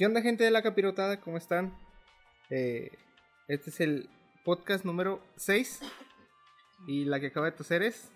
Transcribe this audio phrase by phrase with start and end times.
[0.00, 1.20] ¿Qué onda gente de la capirotada?
[1.20, 1.76] ¿Cómo están?
[2.48, 2.90] Eh,
[3.48, 4.08] este es el
[4.46, 5.82] podcast número 6
[6.86, 8.10] y la que acaba de toser es...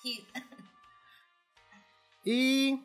[0.00, 0.24] Sí.
[2.24, 2.80] Y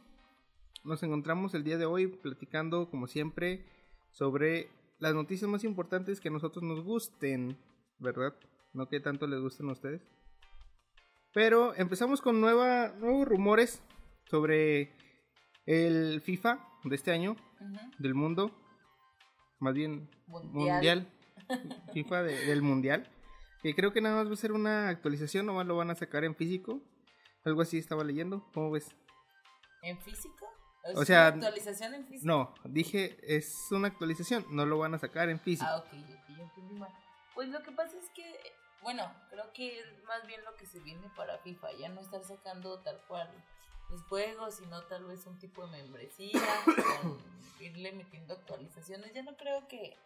[0.83, 3.63] nos encontramos el día de hoy platicando como siempre
[4.09, 7.59] sobre las noticias más importantes que a nosotros nos gusten,
[7.99, 8.33] ¿verdad?
[8.73, 10.01] No que tanto les gusten a ustedes.
[11.31, 13.83] Pero empezamos con nueva, nuevos rumores
[14.31, 14.95] sobre
[15.67, 17.35] el FIFA de este año,
[17.99, 18.51] Del mundo,
[19.59, 20.51] más bien Mundial.
[20.53, 21.07] mundial,
[21.93, 23.09] FIFA de- del mundial,
[23.61, 26.23] que creo que nada más va a ser una actualización, nomás lo van a sacar
[26.23, 26.81] en físico,
[27.45, 28.95] algo así estaba leyendo, ¿cómo ves?
[29.83, 30.47] ¿En físico?
[30.95, 32.27] O ¿Es sea, una actualización en físico?
[32.27, 35.69] No, dije es una actualización, no lo van a sacar en físico.
[35.69, 36.89] Ah, ok, ok, yo entendí mal.
[37.35, 38.23] Pues lo que pasa es que,
[38.81, 42.23] bueno, creo que es más bien lo que se viene para FIFA, ya no estar
[42.23, 43.29] sacando tal cual
[43.91, 46.31] los juegos, sino tal vez un tipo de membresía,
[47.59, 49.13] irle metiendo actualizaciones.
[49.13, 49.97] Ya no creo que,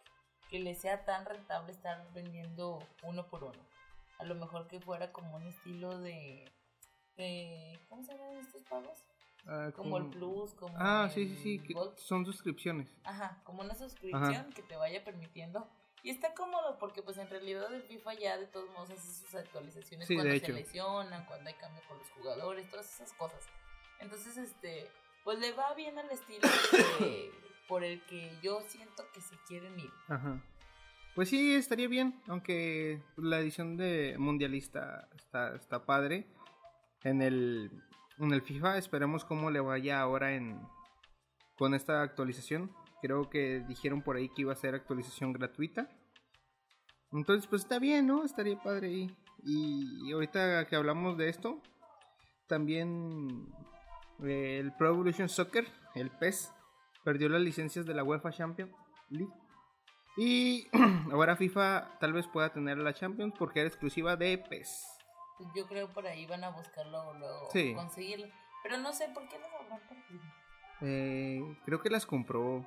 [0.49, 3.59] que le sea tan rentable estar vendiendo uno por uno.
[4.19, 6.52] A lo mejor que fuera como un estilo de...
[7.17, 9.00] de- ¿Cómo se llaman estos pagos?
[9.47, 12.89] Ah, Como el Plus, como Ah, el sí, sí, sí, que son suscripciones.
[13.03, 15.70] Ajá, como una suscripción que te vaya permitiendo.
[16.02, 19.33] Y está cómodo porque pues en realidad el FIFA ya de todos modos hace sus
[19.36, 23.44] actualizaciones Sí, cuando se lesionan, cuando hay cambio con los jugadores, todas esas cosas.
[24.00, 24.88] Entonces, este,
[25.24, 26.48] pues le va bien al estilo
[27.00, 27.32] que-
[27.68, 29.90] por el que yo siento que se quieren ir.
[30.08, 30.40] Ajá.
[31.16, 36.28] Pues sí, estaría bien, aunque la edición de mundialista está, está padre.
[37.04, 37.72] En el,
[38.20, 40.60] en el FIFA esperemos cómo le vaya ahora en
[41.58, 42.72] con esta actualización.
[43.02, 45.90] Creo que dijeron por ahí que iba a ser actualización gratuita.
[47.12, 48.26] Entonces, pues está bien, ¿no?
[48.26, 49.18] Estaría padre ahí.
[49.44, 51.62] Y, y ahorita que hablamos de esto,
[52.48, 53.48] también
[54.23, 56.53] el Pro Evolution Soccer, el PES,
[57.03, 58.73] perdió las licencias de la UEFA Champions
[59.09, 59.33] League.
[60.17, 60.67] Y
[61.11, 64.88] ahora FIFA tal vez pueda tener la Champions porque era exclusiva de PES.
[65.38, 67.73] Pues yo creo por ahí van a buscarlo luego Sí.
[67.73, 68.27] conseguirlo.
[68.64, 70.23] Pero no sé por qué los habrán perdido.
[70.81, 72.65] Eh, creo que las compró.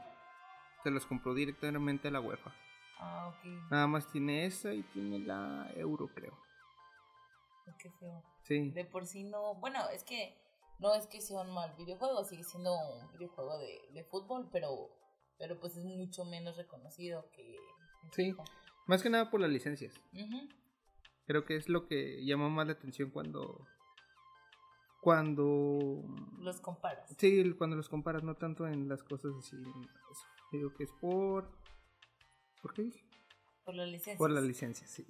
[0.83, 2.53] Se las compró directamente a la UEFA.
[3.01, 3.45] Ah, ok.
[3.71, 6.39] Nada más tiene esa y tiene la Euro, creo.
[7.79, 8.23] Qué feo.
[8.43, 8.71] Sí.
[8.71, 10.35] de por sí no, bueno, es que
[10.79, 14.91] no es que sea un mal videojuego, sigue siendo un videojuego de, de fútbol, pero
[15.39, 17.57] pero pues es mucho menos reconocido que
[18.13, 18.35] Sí.
[18.87, 19.95] Más que nada por las licencias.
[21.27, 23.67] Creo que es lo que llama más la atención cuando.
[25.01, 26.03] Cuando.
[26.39, 27.15] Los comparas.
[27.19, 29.57] Sí, cuando los comparas, no tanto en las cosas así.
[30.53, 31.51] Digo que es por.
[32.63, 33.05] ¿Por qué dije?
[33.65, 34.19] Por la licencia.
[34.19, 35.07] Por la licencia, sí.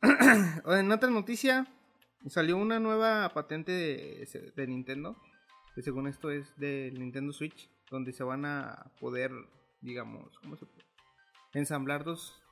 [0.66, 1.66] en otra noticia,
[2.28, 5.16] salió una nueva patente de, de Nintendo.
[5.74, 7.68] Que según esto es del Nintendo Switch.
[7.90, 9.30] Donde se van a poder,
[9.80, 10.84] digamos, ¿cómo se puede?
[11.52, 12.42] Ensamblar dos,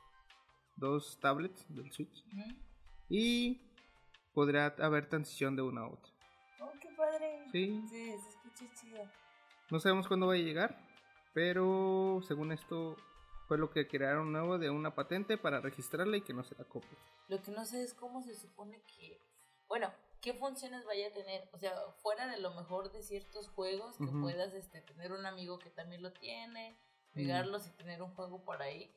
[0.75, 2.23] dos tablets del Switch.
[3.09, 3.59] Y
[4.33, 6.11] podrá haber transición de una a otra.
[6.59, 7.43] Oh, qué padre.
[7.51, 7.83] Sí.
[7.89, 9.03] Sí, se escucha chido.
[9.71, 10.91] No sabemos cuándo va a llegar.
[11.33, 12.97] Pero según esto
[13.47, 16.65] fue lo que crearon nuevo de una patente para registrarla y que no se la
[16.65, 16.97] copie.
[17.29, 19.17] Lo que no sé es cómo se supone que,
[19.71, 19.89] bueno,
[20.21, 21.73] qué funciones vaya a tener, o sea,
[22.03, 26.03] fuera de lo mejor de ciertos juegos que puedas este tener un amigo que también
[26.03, 26.77] lo tiene,
[27.13, 27.15] Mm.
[27.15, 28.93] pegarlos y tener un juego por ahí.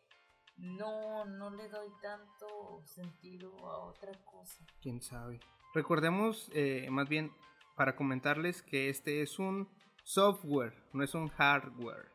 [0.56, 4.64] No, no le doy tanto sentido a otra cosa.
[4.82, 5.38] Quién sabe.
[5.74, 7.32] Recordemos, eh, más bien,
[7.76, 9.68] para comentarles que este es un
[10.04, 12.10] software, no es un hardware.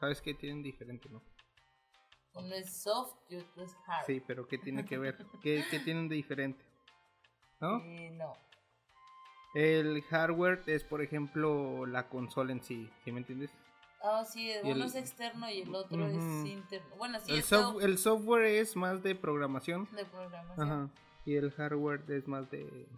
[0.00, 1.22] ¿Sabes qué tienen diferente, no?
[2.34, 4.06] Uno es soft y otro es hard.
[4.06, 5.18] Sí, pero ¿qué tiene que ver?
[5.42, 6.64] ¿Qué, qué tienen de diferente?
[7.62, 7.78] ¿No?
[7.84, 8.34] Eh, no.
[9.54, 13.50] El hardware es, por ejemplo, la consola en sí, ¿sí me entiendes?
[14.02, 16.06] Ah, sí, Y el- uno es externo y el otro Ujú.
[16.18, 16.96] es interno.
[16.96, 19.88] Bueno, sí, el, es soft- soft el software es más de programación.
[19.94, 20.66] de programación.
[20.68, 20.90] Ajá.
[21.24, 22.88] Y el hardware es más de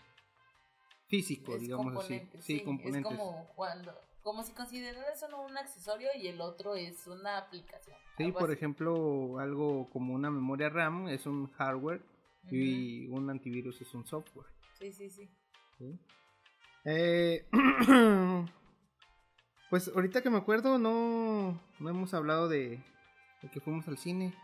[1.08, 2.20] físico, Es digamos así.
[2.34, 3.12] Sí, sí, componentes.
[3.12, 3.92] Es como cuando,
[4.22, 7.96] como si consideraras uno un accesorio y el otro es una aplicación.
[8.16, 8.52] Sí, por así.
[8.54, 12.00] ejemplo, algo como una memoria RAM es un hardware
[12.50, 14.46] y un antivirus es un software.
[14.78, 15.30] Sí, sí, sí.
[15.78, 15.98] ¿sí?
[16.84, 17.46] Eh,
[19.70, 22.82] pues ahorita que me acuerdo, no, no hemos hablado de,
[23.42, 24.34] de que fuimos al cine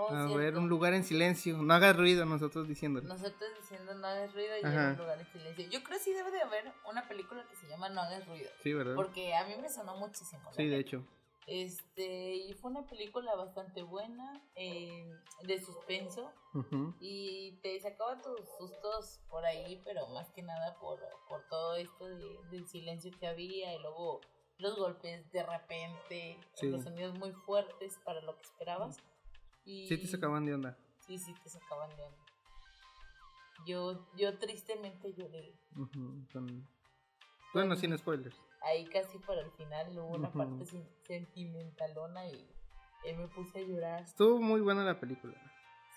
[0.00, 0.36] Oh, a cierto.
[0.36, 1.58] ver un lugar en silencio.
[1.60, 3.08] No hagas ruido nosotros diciéndolo.
[3.08, 4.90] Nosotros diciendo no hagas ruido y Ajá.
[4.92, 5.68] un lugar en silencio.
[5.70, 8.48] Yo creo que sí debe de haber una película que se llama No hagas ruido.
[8.62, 8.94] Sí, ¿verdad?
[8.94, 10.52] Porque a mí me sonó muchísimo.
[10.52, 11.04] Sí, de hecho.
[11.48, 15.10] Este, y fue una película bastante buena, eh,
[15.44, 16.30] de suspenso.
[17.00, 22.06] Y te sacaba tus sustos por ahí, pero más que nada por, por todo esto
[22.06, 24.20] de- del silencio que había y luego
[24.58, 26.66] los golpes de repente, Sí.
[26.68, 28.98] los sonidos muy fuertes para lo que esperabas.
[29.64, 30.76] Y Sí te sacaban de onda.
[31.06, 32.24] Sí, sí, te sacaban de onda.
[33.66, 35.54] Yo, yo tristemente lloré.
[37.54, 38.40] Bueno, sin spoilers.
[38.62, 40.38] Ahí casi para el final hubo una Ujú.
[40.38, 42.48] parte sen- sentimentalona y
[43.04, 44.02] eh, me puse a llorar.
[44.02, 45.34] Estuvo muy buena la película.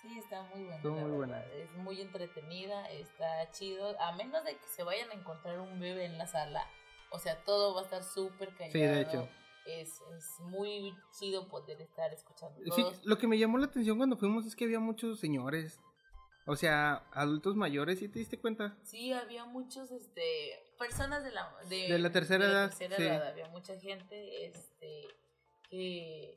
[0.00, 0.76] Sí, está muy buena.
[0.76, 1.16] Estuvo muy verdad.
[1.16, 1.44] buena.
[1.46, 3.98] Es muy entretenida, está chido.
[4.00, 6.64] A menos de que se vayan a encontrar un bebé en la sala.
[7.10, 8.72] O sea, todo va a estar súper callado.
[8.72, 9.28] Sí, de hecho.
[9.64, 14.16] Es, es muy chido poder estar escuchando Sí, lo que me llamó la atención cuando
[14.16, 15.78] fuimos es que había muchos señores.
[16.46, 18.76] O sea, adultos mayores, ¿sí te diste cuenta?
[18.82, 23.02] Sí, había muchos, este, personas de la, de, De la tercera edad, tercera sí.
[23.04, 23.26] edad.
[23.28, 25.02] Había mucha gente, este,
[25.70, 26.34] que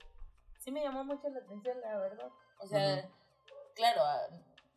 [0.59, 2.29] sí me llamó mucho la atención, la verdad.
[2.59, 3.09] O sea,
[3.75, 4.01] claro,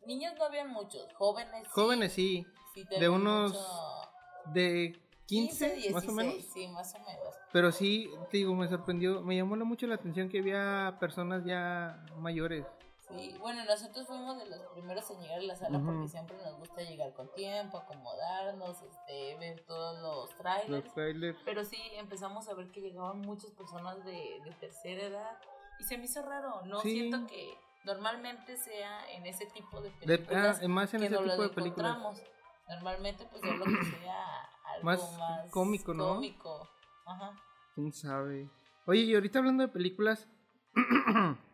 [0.07, 1.67] niños no habían muchos, jóvenes.
[1.69, 2.45] Jóvenes, sí.
[2.73, 4.11] sí de unos mucho-
[4.53, 6.33] De 15, 15, más o menos.
[6.33, 7.35] 16, Sí, más o menos.
[7.53, 11.45] Pero sí, te digo, me sorprendió, me llamó la- mucho la atención que había personas
[11.45, 12.65] ya mayores.
[13.09, 16.57] Sí, bueno, nosotros fuimos de los primeros en llegar a la sala porque siempre nos
[16.59, 20.85] gusta llegar con tiempo, acomodarnos, este, ver todos los trailers.
[20.85, 21.39] Los trailers.
[21.43, 25.37] Pero sí, empezamos a ver que llegaban muchas personas de, de tercera edad
[25.79, 26.61] y se me hizo raro.
[26.65, 26.91] No Sí.
[26.99, 31.15] siento que normalmente sea en ese tipo de De- películas ah, más en que ese
[31.15, 31.95] no tipo de películas.
[31.95, 32.21] encontramos.
[32.67, 34.25] Normalmente pues es lo que sea
[34.65, 36.15] algo Más más, cómico, ¿no?
[36.15, 36.69] cómico.
[37.07, 37.31] Ajá.
[37.73, 38.47] ¿Quién sabe?
[38.85, 40.27] Oye, y ahorita hablando de películas,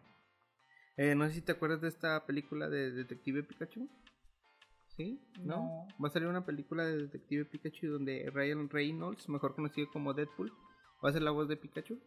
[0.98, 3.90] eh, no sé si te acuerdas de esta película de Detective Pikachu.
[4.96, 5.22] ¿Sí?
[5.42, 5.58] ¿No?
[5.58, 5.88] No.
[6.04, 10.54] Va a salir una película de Detective Pikachu donde Ryan Reynolds, mejor conocido como Deadpool,
[11.04, 12.00] va a ser la voz de Pikachu.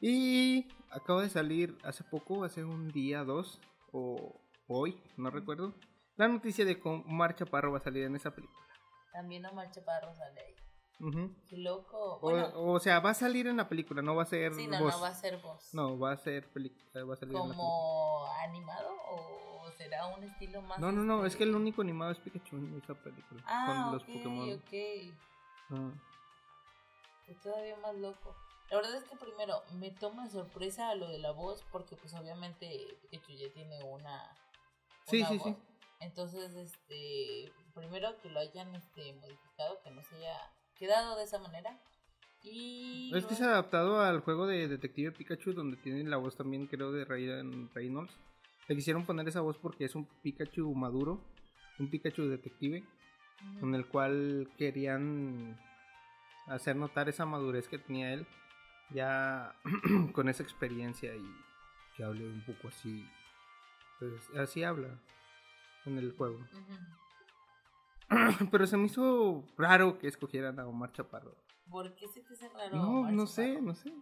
[0.00, 3.60] Y acaba de salir hace poco, hace un día, dos,
[3.92, 5.74] o hoy, no recuerdo,
[6.16, 8.66] la noticia de que Omar Chaparro va a salir en esa película.
[9.12, 10.54] También Omar Chaparro sale ahí.
[11.00, 11.34] Ujú.
[11.48, 11.96] Qué loco.
[12.16, 14.66] O, Bueno, o sea, va a salir en la película, no va a ser sí,
[14.68, 14.94] no, voz.
[14.94, 15.74] no va a ser voz.
[15.74, 17.56] No, va a ser película, va a salir en la película.
[17.68, 20.78] ¿Como animado o será un estilo más?
[20.78, 23.42] No, no, no, este, es que el único animado es Pikachu en esa película.
[23.46, 24.52] Ah, con los ok, Pokémon.
[24.52, 25.14] ok.
[25.70, 25.90] Ah.
[27.26, 28.34] Pues todavía más loco.
[28.70, 32.96] La verdad es que primero me toma sorpresa lo de la voz porque pues obviamente
[33.10, 34.34] Pikachu ya tiene una,
[35.06, 35.46] Sí, una sí, voz.
[35.48, 35.56] sí.
[36.00, 40.36] Entonces, este, primero que lo hayan este modificado, que no se haya
[40.82, 41.78] quedado de esa manera.
[42.42, 46.36] Y Es que es luego- adaptado al juego de Detective Pikachu, donde tiene la voz
[46.36, 48.12] también, creo, de Ryan Reynolds.
[48.66, 51.20] Le quisieron poner esa voz porque es un Pikachu maduro,
[51.78, 52.82] un Pikachu detective,
[53.56, 53.66] Ujú.
[53.66, 55.56] en el cual querían
[56.48, 58.26] hacer notar esa madurez que tenía él,
[58.90, 59.54] ya
[60.12, 61.24] con esa experiencia y
[61.96, 63.08] que hable un poco así.
[64.00, 64.88] Pues así habla
[65.86, 66.38] en el juego.
[66.38, 67.01] Ujú.
[68.50, 71.34] Pero se me hizo raro que escogieran a Omar Chaparro.
[71.70, 72.76] ¿Por qué se te hace raro?
[72.76, 73.92] No, Omar no sé, no sé.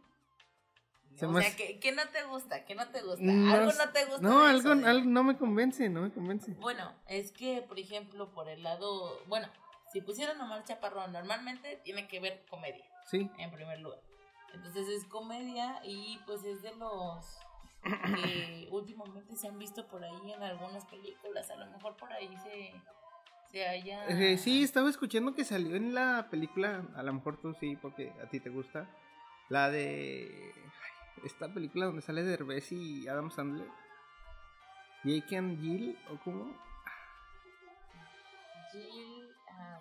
[1.15, 2.65] se o sea, hace- ¿qué, qué no te gusta?
[2.65, 3.23] ¿Qué no te gusta?
[3.23, 4.21] No ¿Algo no te gusta?
[4.23, 6.53] No, algo, eso, algo no me convence, no me convence.
[6.55, 9.21] Bueno, es que, por ejemplo, por el lado...
[9.27, 9.49] Bueno,
[9.93, 14.01] si pusieran a Omar Chaparro, normalmente tiene que ver comedia, Sí, en primer lugar.
[14.55, 17.39] Entonces es comedia y pues es de los
[17.83, 21.51] que últimamente se han visto por ahí en algunas películas.
[21.51, 22.73] A lo mejor por ahí se,
[23.53, 24.07] se haya...
[24.09, 28.13] Eh, sí, estaba escuchando que salió en la película, a lo mejor tú sí, porque
[28.23, 28.89] a ti te gusta,
[29.49, 30.53] la de
[31.25, 33.67] esta película donde sale Derbez y Adam Sandler.
[35.05, 36.55] Jake and Jill, ¿o cómo?
[38.73, 39.81] Jill, ah,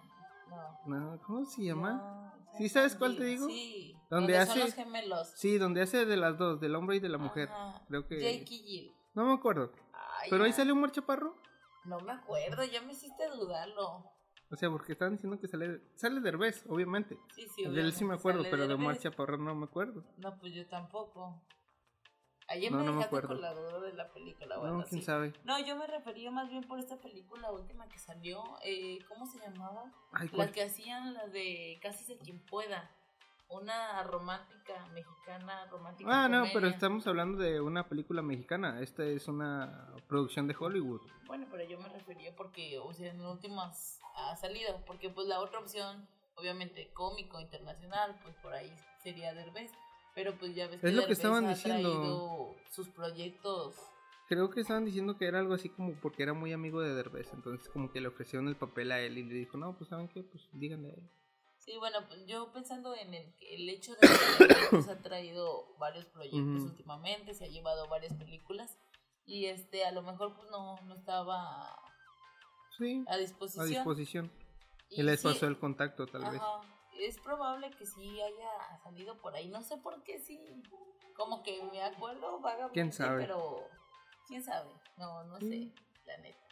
[0.86, 1.00] no.
[1.00, 1.94] No, ¿Cómo se llama?
[1.94, 3.48] No, ¿Sí sabes cuál te digo?
[3.48, 3.96] Sí.
[4.10, 5.32] Donde Donde hace- son los gemelos.
[5.36, 7.50] Sí, donde hace de las dos, del hombre y de la mujer.
[7.50, 8.20] Ajá, Creo que...
[8.20, 8.96] Jake y Jill.
[9.14, 9.72] No me acuerdo.
[9.94, 11.36] Ay, Pero ahí salió Omar Chaparro.
[11.86, 14.04] No me acuerdo, ya me hiciste dudarlo.
[14.52, 17.18] O sea, porque estaban diciendo que sale, sale Derbez, obviamente.
[17.36, 18.98] Sí, sí, de él sí me obviamente acuerdo, sale pero de Omar.
[18.98, 20.04] Chaparro no me acuerdo.
[20.18, 21.42] No, pues yo tampoco.
[22.48, 23.28] Ayer No, me no me dejaste acuerdo.
[23.36, 25.06] con la duda de la película, bueno, no, quién sí.
[25.06, 25.34] sabe.
[25.44, 28.44] No, yo me refería más bien por esta película última que salió.
[28.64, 29.94] Eh, ¿Cómo se llamaba?
[30.14, 32.90] Ay, La que hacían la de Casi se quien pueda.
[33.50, 36.08] Una romántica mexicana, romántica.
[36.12, 36.54] Ah, no, comedia.
[36.54, 38.80] pero estamos hablando de una película mexicana.
[38.80, 41.02] Esta es una producción de Hollywood.
[41.26, 44.84] Bueno, pero yo me refería porque, o sea, en últimas ha salido.
[44.86, 49.72] Porque, pues, la otra opción, obviamente, cómico, internacional, pues por ahí sería Derbez.
[50.14, 52.56] Pero, pues, ya ves Es lo que Derbez estaban ha diciendo.
[52.70, 53.76] sus proyectos.
[54.28, 57.34] Creo que estaban diciendo que era algo así como porque era muy amigo de Derbez.
[57.34, 60.08] Entonces, como que le ofrecieron el papel a él y le dijo, no, pues, ¿saben
[60.08, 60.22] qué?
[60.22, 61.10] Pues díganle a él.
[61.70, 66.06] Sí, bueno, pues yo pensando en el, el hecho de que Derbez ha traído varios
[66.06, 68.76] proyectos últimamente, se ha llevado varias películas.
[69.28, 71.80] Y, este, a lo mejor, pues, no, no estaba
[72.76, 73.68] Sí, a a disposición.
[73.68, 74.32] disposición.
[74.90, 76.42] Y Y les sí, pasó el contacto, tal vez.
[76.98, 79.48] Es probable que sí haya salido por ahí.
[79.48, 80.40] No sé por qué sí.
[81.16, 82.74] Como que me acuerdo vagamente.
[82.74, 83.22] ¿Quién sabe?
[83.28, 83.68] Pero.
[84.28, 84.72] ¿Quién sabe?
[84.98, 85.72] No, no sé,
[86.08, 86.48] la neta.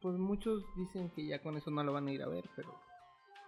[0.00, 2.83] Pues muchos dicen que ya con eso no lo van a ir a ver, pero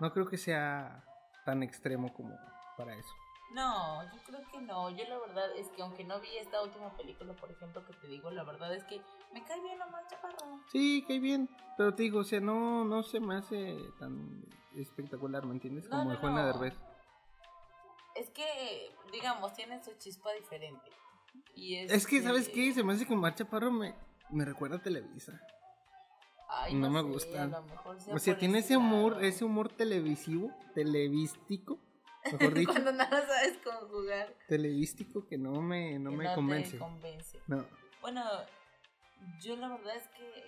[0.00, 1.04] no creo que sea
[1.44, 2.36] tan extremo como
[2.76, 3.14] para eso.
[3.52, 4.90] No, yo creo que no.
[4.90, 8.08] Yo la verdad es que aunque no vi esta última película, por ejemplo, que te
[8.08, 9.00] digo, la verdad es que
[9.32, 10.60] me cae bien Omar Chaparro.
[10.70, 15.46] Sí, que bien, pero te digo, o sea, no, no se me hace tan espectacular,
[15.46, 15.88] ¿me entiendes?
[15.88, 16.46] Como no, el Juana no.
[16.46, 16.74] Derbez.
[18.14, 20.90] Es que, digamos, tiene su chispa diferente.
[21.54, 22.72] Y es, Es que, ¿sabes eh, qué?
[22.72, 23.94] Se me hace que Omar Chaparro me,
[24.30, 25.40] me recuerda a Televisa.
[26.48, 27.42] Ay, no me sé, gusta.
[27.42, 31.78] a lo mejor sea O sea, tiene ese humor, ese humor televisivo, televístico,
[32.24, 34.34] mejor dicho, Cuando no sabes conjugar.
[34.48, 36.78] televístico que no me, no que me convence.
[36.78, 37.40] convence.
[37.46, 37.64] No.
[38.00, 38.22] Bueno,
[39.40, 40.44] yo la verdad es que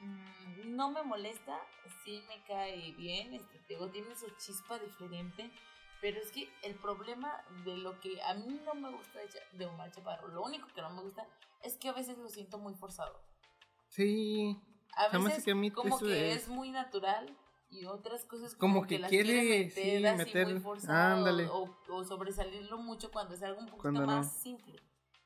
[0.00, 1.58] mm, no me molesta,
[2.04, 5.50] sí me cae bien, este, te digo, tiene su chispa diferente,
[6.00, 7.32] pero es que el problema
[7.64, 10.82] de lo que a mí no me gusta de, de Omar Chaparro, lo único que
[10.82, 11.26] no me gusta
[11.62, 13.22] es que a veces lo siento muy forzado.
[13.88, 14.58] Sí,
[14.96, 17.36] A veces que a mí como que es- es muy natural
[17.70, 19.32] y otras cosas como, Como que las quiere,
[19.66, 21.46] meter sí, así meter- muy forzado ándale.
[21.48, 24.06] o, o sobresalirlo mucho cuando es algo un poquito Cuando no.
[24.18, 24.76] más simple.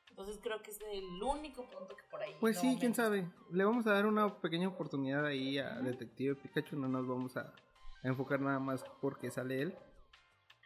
[0.09, 2.35] Entonces creo que es el único punto que por ahí.
[2.39, 3.29] pues no sí, me quién sabe.
[3.51, 5.83] Le vamos a dar una pequeña oportunidad ahí a Ujú.
[5.85, 9.75] Detective Pikachu, no nos vamos a, a enfocar nada más porque sale él.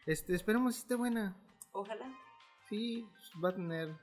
[0.06, 1.36] Este, esperemos que esté buena.
[1.74, 2.10] Ojalá.
[2.70, 3.06] Sí,
[3.44, 3.94] va a tener,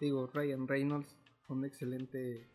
[0.00, 1.16] digo, Ryan Reynolds,
[1.48, 2.50] un excelente,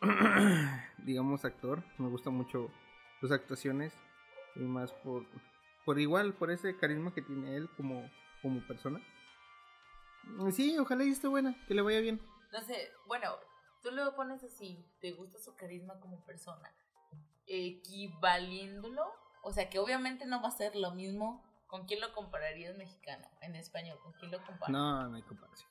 [0.98, 1.82] digamos, actor.
[1.98, 2.70] Me gustan mucho
[3.20, 3.92] sus actuaciones
[4.56, 5.26] y más por,
[5.84, 8.08] por igual, por ese carisma que tiene él como,
[8.42, 9.00] como persona.
[10.52, 12.20] Sí, ojalá y esté buena, que le vaya bien.
[12.52, 13.36] No sé, bueno,
[13.82, 16.72] tú lo pones así, te gusta su carisma como persona,
[17.46, 19.04] equivaliéndolo,
[19.42, 21.48] o sea que obviamente no va a ser lo mismo.
[21.66, 23.28] ¿Con quién lo compararías mexicano?
[23.42, 24.70] En español, ¿con quién lo comparas?
[24.70, 25.69] No, no hay comparación.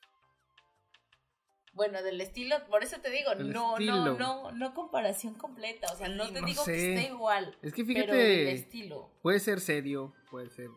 [1.74, 3.96] Bueno, del estilo, por eso te digo, Del no, estilo.
[3.96, 6.74] no, no, no comparación completa, o sea, no Sí, te no digo sé.
[6.74, 9.12] que esté igual, Es que pero del fíjate, estilo.
[9.22, 10.70] puede ser serio, puede ser,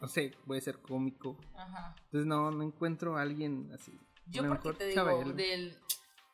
[0.00, 1.38] no sé, puede ser cómico.
[1.56, 1.94] Ajá.
[2.04, 3.92] Entonces no, no encuentro a alguien así.
[4.26, 5.76] Yo porque mejor te digo, del...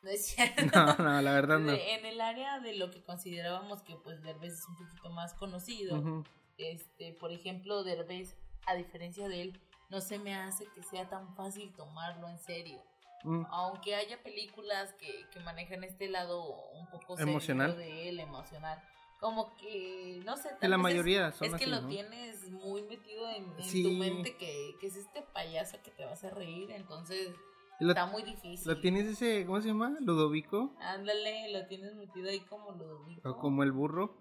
[0.03, 0.61] No es cierto.
[0.75, 1.71] No, no, la verdad no.
[1.71, 5.33] De- en el área de lo que considerábamos que pues Derbez es un poquito más
[5.33, 6.23] conocido,
[6.57, 8.35] este, por ejemplo, Derbez,
[8.67, 12.81] a diferencia de él, no se me hace que sea tan fácil tomarlo en serio.
[13.25, 13.45] Mm.
[13.49, 17.75] Aunque haya películas que, que manejan este lado un poco Emocional.
[17.75, 18.81] de él, emocional.
[19.19, 21.87] Como que, no sé, tal la vez mayoría es, son es que lo ¿no?
[21.87, 23.81] tienes muy metido en, en Sí.
[23.83, 27.33] tu mente que, que es este payaso que te va a hacer reír, entonces
[27.79, 28.67] Lo, está muy difícil.
[28.71, 29.97] lo tienes ese, ¿cómo se llama?
[30.01, 34.13] Ludovico, Ándale, lo tienes metido ahí como lo o como el burro.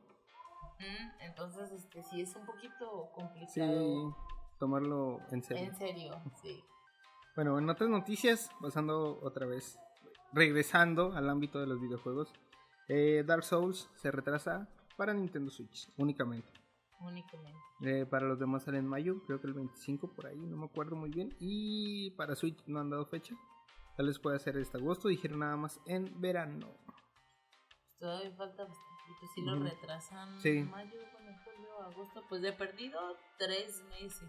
[0.78, 4.16] Mm, Entonces, este, sí es un poquito Sí, complicado.
[4.58, 5.64] tomarlo en serio.
[5.64, 6.64] En serio, sí.
[7.34, 9.78] Bueno, en otras noticias, pasando otra vez,
[10.32, 12.32] regresando al ámbito de los videojuegos,
[12.88, 16.48] eh, Dark Souls se retrasa para Nintendo Switch únicamente.
[17.00, 17.58] Únicamente.
[17.82, 20.66] Eh, para los demás sale en mayo, creo que el 25 por ahí, no me
[20.66, 21.34] acuerdo muy bien.
[21.40, 23.34] Y para Switch no han dado fecha.
[23.96, 26.68] Tal vez pueda ser este agosto, dijeron nada más en verano.
[27.98, 28.90] Todavía falta bastante.
[29.34, 30.62] Si lo retrasan Sí.
[30.70, 32.98] mayo, junio, julio, agosto, pues de perdido
[33.38, 34.28] tres meses.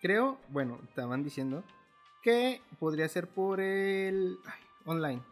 [0.00, 1.62] Creo, bueno, estaban diciendo
[2.24, 5.22] que podría ser por el ay, online.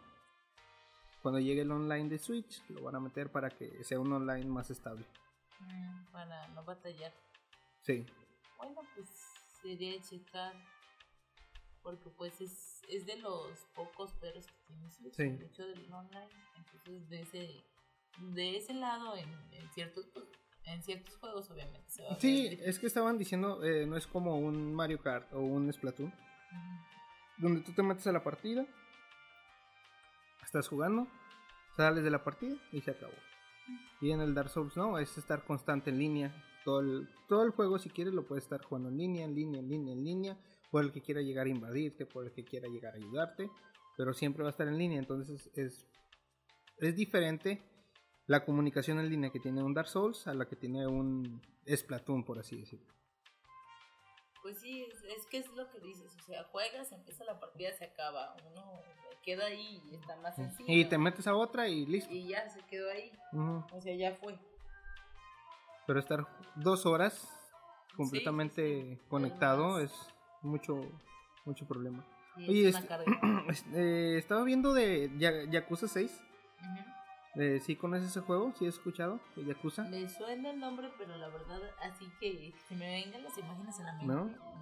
[1.23, 4.45] Cuando llegue el online de Switch, lo van a meter para que sea un online
[4.45, 5.07] más estable.
[5.61, 7.13] Mm, para no batallar.
[7.81, 8.05] Sí,
[8.59, 9.09] Bueno, pues
[9.63, 10.53] sería checar.
[11.83, 15.23] Porque pues es, es de los pocos peros que tiene Switch, Sí.
[15.23, 16.29] el hecho del online.
[16.57, 17.65] Entonces de ese,
[18.35, 20.27] de ese lado en, en ciertos pues,
[20.65, 23.97] en ciertos juegos obviamente se va a ver sí, es que estaban diciendo, eh, no
[23.97, 26.13] es como un Mario Kart o un Splatoon.
[27.39, 28.67] Donde tú te metes a la partida,
[30.45, 31.09] estás jugando,
[31.77, 33.15] sales de la partida y se acabó.
[34.01, 36.45] Y en el Dark Souls no, es estar constante en línea.
[36.65, 36.81] Todo
[37.43, 40.05] el, juego, si quieres, lo puedes estar jugando en línea, en línea, en línea, en
[40.05, 40.39] línea.
[40.71, 43.51] Por el que quiera llegar a invadirte, por el que quiera llegar a ayudarte.
[43.97, 44.99] Pero siempre va a estar en línea.
[44.99, 45.87] Entonces es,
[46.79, 47.63] es diferente
[48.27, 52.25] la comunicación en línea que tiene un Dark Souls a la que tiene un Splatoon,
[52.25, 52.93] por así decirlo.
[54.43, 57.73] Pues sí, es, es que es lo que dices, o sea, juegas, empieza la partida,
[57.73, 58.81] se acaba, uno
[59.23, 60.73] queda ahí y está más sencillo.
[60.73, 62.13] Y te metes a otra y listo.
[62.13, 64.37] Y ya se quedó ahí, o sea, ya fue.
[65.87, 67.29] Pero estar dos horas
[67.97, 69.01] completamente sí, sí.
[69.09, 70.81] conectado Es es mucho
[71.45, 72.05] mucho problema.
[72.37, 73.05] Y Oye, es una carga.
[73.49, 76.21] Este, estaba viendo de Ya- Yakuza 6.
[76.61, 76.85] Ujú.
[77.35, 78.53] Eh, ¿Sí conoces ese juego?
[78.59, 79.19] ¿Sí has escuchado?
[79.37, 79.85] ¿De Yakuza?
[79.85, 83.87] Me suena el nombre, pero la verdad, así que si me vengan las imágenes en
[83.87, 84.07] la mente.
[84.07, 84.25] ¿No?
[84.27, 84.53] no.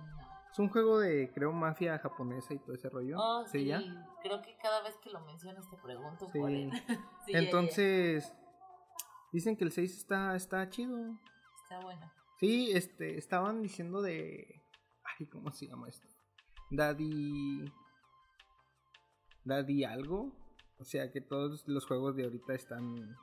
[0.52, 3.16] Es un juego de, creo, mafia japonesa y todo ese rollo.
[3.18, 3.80] Oh, ¿Sí, ya?
[4.22, 6.38] creo que cada vez que lo mencionas te pregunto Sí.
[6.38, 6.70] él.
[7.26, 8.32] Sí, ya, ya, Entonces,
[9.32, 10.96] dicen que el 6 está, está chido.
[11.62, 12.10] Está bueno.
[12.38, 14.62] Sí, este, estaban diciendo de...
[15.18, 16.08] Ay, ¿cómo se llama esto?
[16.70, 17.64] Daddy...
[19.44, 20.32] Daddy algo.
[20.80, 23.16] O sea que todos los juegos de ahorita están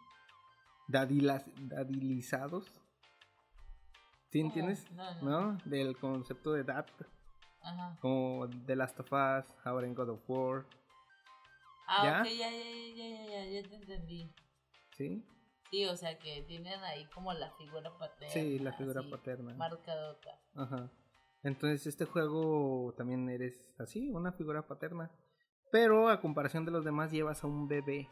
[0.88, 2.66] dadilas- dadilizados.
[4.30, 4.90] ¿Sí entiendes?
[4.92, 5.52] No, no.
[5.54, 5.58] ¿No?
[5.66, 6.86] Del concepto de dad.
[7.62, 7.98] Ajá.
[8.02, 10.66] Como The Last of Us, ahora en God of War.
[11.88, 12.22] Ah, ¿Ya?
[12.22, 14.32] ok, ya, ya, ya, ya, ya, ya, ya te entendí.
[14.96, 15.26] ¿Sí?
[15.72, 18.34] Sí, o sea que tienen ahí como la figura paterna.
[18.34, 19.54] Sí, la figura así, paterna.
[19.56, 20.40] Marcadota.
[20.56, 20.90] Ajá.
[21.44, 25.12] Entonces este juego también eres así, una figura paterna.
[25.72, 28.10] Pero a comparación de los demás llevas a un bebé.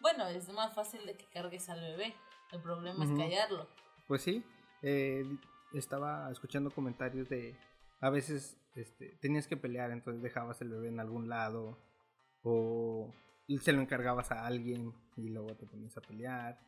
[0.00, 2.14] Bueno, es más fácil de que cargues al bebé.
[2.52, 3.68] El problema es callarlo.
[4.06, 4.44] Pues sí,
[4.82, 5.24] eh,
[5.72, 7.58] estaba escuchando comentarios de
[8.00, 11.78] a veces este, tenías que pelear, entonces dejabas el bebé en algún lado
[12.42, 13.12] o
[13.60, 16.60] se lo encargabas a alguien y luego te ponías a pelear.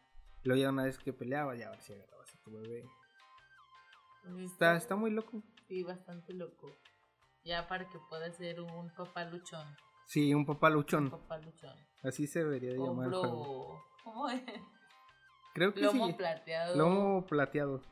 [0.44, 2.84] Luego ya una vez que peleabas ya ahora sí agarrabas a tu bebé.
[4.44, 5.42] Está, está muy loco.
[5.66, 6.76] Sí, bastante loco.
[7.44, 9.66] Ya para que pueda ser un papá luchón.
[10.06, 11.10] Sí, un papá Un luchón.
[11.10, 11.74] papá luchón.
[12.02, 13.12] Así se debería de llamar.
[13.12, 13.82] Hombro.
[14.04, 14.42] ¿Cómo es?
[15.54, 16.12] Creo que Lomo sí.
[16.14, 16.76] plateado.
[16.76, 17.82] Lomo plateado.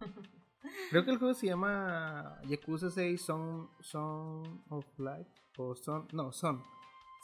[0.90, 5.30] Creo que el juego se llama Yakuza 6 Son, Son of Life.
[5.58, 6.08] O Son.
[6.12, 6.62] No, Son.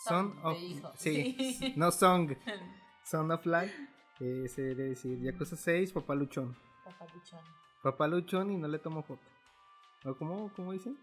[0.05, 0.59] Son, Son of.
[0.97, 1.37] Sí.
[1.39, 1.73] Sí.
[1.77, 2.33] No Song.
[3.05, 3.75] Son of Life.
[4.21, 6.57] Eh, se debe decir Yakuza 6 Papá Luchón.
[6.85, 7.41] papá luchón.
[7.83, 9.23] Papá Luchón y no le tomo foto.
[10.05, 10.97] ¿O cómo, cómo dicen?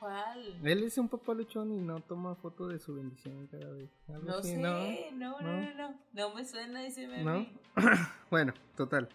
[0.00, 0.58] ¿Cuál?
[0.64, 3.90] Él es un papá luchón y no toma foto de su bendición cada vez.
[4.08, 4.72] No así, sé, ¿no?
[5.12, 5.60] no, no, ¿No?
[5.60, 7.22] no, no, no, me suena ese meme.
[7.22, 7.46] ¿No?
[8.30, 9.10] Bueno, total.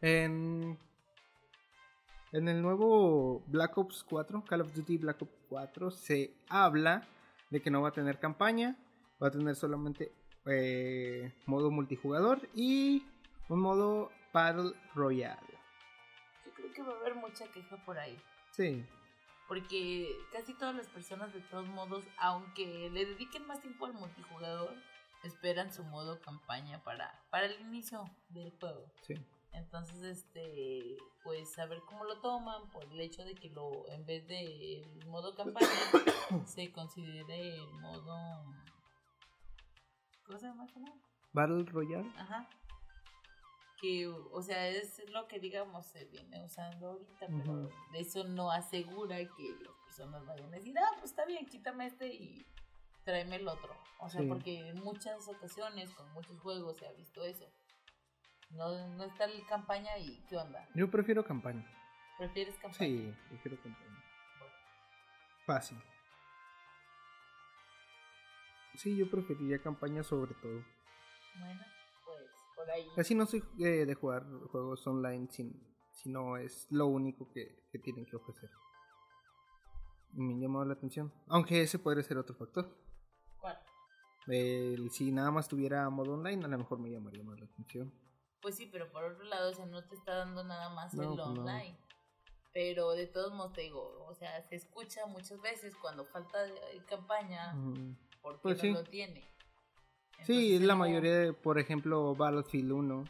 [0.00, 0.76] En,
[2.32, 7.06] en el nuevo Black Ops 4, Call of Duty Black Ops 4, se habla
[7.50, 8.76] de que no va a tener campaña,
[9.22, 10.10] va a tener solamente
[10.46, 13.06] eh, modo multijugador y
[13.48, 15.38] un modo Battle Royale.
[16.44, 18.18] Yo creo que va a haber mucha queja por ahí.
[18.50, 18.84] Sí,
[19.48, 24.74] Porque casi todas las personas, de todos modos, aunque le dediquen más tiempo al multijugador,
[25.22, 28.86] esperan su modo campaña para, para el inicio del juego.
[29.02, 29.14] sí.
[29.54, 34.04] Entonces, este, pues a ver cómo lo toman por el hecho de que lo, en
[34.04, 35.68] vez de el modo campaña,
[36.44, 38.44] se considere el modo.
[40.26, 40.66] ¿Cómo se llama?
[41.32, 42.10] Battle Royale.
[42.16, 42.48] Ajá.
[43.84, 49.16] Que, o sea, es lo que digamos se viene usando ahorita, pero eso no asegura
[49.18, 52.46] que las personas vayan a decir, ah, pues está bien, quítame este y
[53.04, 53.76] tráeme el otro.
[54.00, 54.26] O sea, Sí.
[54.26, 57.44] porque en muchas ocasiones, con muchos juegos, se ha visto eso.
[58.50, 60.66] No, no está la campaña y ¿qué onda?
[60.74, 61.66] Yo prefiero campaña.
[62.16, 62.78] ¿Prefieres campaña?
[62.78, 64.02] Sí, prefiero campaña.
[65.44, 65.78] Fácil.
[68.76, 70.64] Sí, yo preferiría campaña sobre todo.
[71.38, 71.62] Bueno,
[72.64, 72.86] por ahí.
[72.96, 75.52] Casi no soy eh, de jugar juegos online sin,
[75.92, 78.50] si no es lo único que, que tienen que ofrecer.
[80.12, 81.12] Me llamado la atención.
[81.28, 82.76] Aunque ese podría ser otro factor.
[83.40, 83.58] ¿Cuál?
[84.28, 87.92] El- si nada más tuviera modo online, a lo mejor me llamaría más la atención.
[88.40, 91.02] Pues sí, pero por otro lado, o sea, no te está dando nada más No,
[91.02, 91.24] el pues no.
[91.42, 91.78] online.
[92.52, 96.84] Pero de todos modos te digo, o sea, se escucha muchas veces cuando falta de-
[96.86, 97.52] campaña
[98.22, 98.70] porque Pues no sí.
[98.72, 99.24] lo tiene.
[100.22, 103.04] Sí, Entonces, la mayoría de, por ejemplo, Battlefield 1.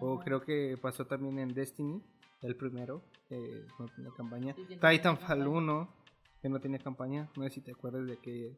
[0.00, 0.24] O Ajá.
[0.24, 2.00] creo que pasó también en Destiny,
[2.42, 4.54] el primero, que no tenía campaña.
[4.54, 5.48] Sí, no Titanfall campaña.
[5.48, 5.94] 1,
[6.40, 7.28] que no tenía campaña.
[7.36, 8.56] No sé si te acuerdas de que.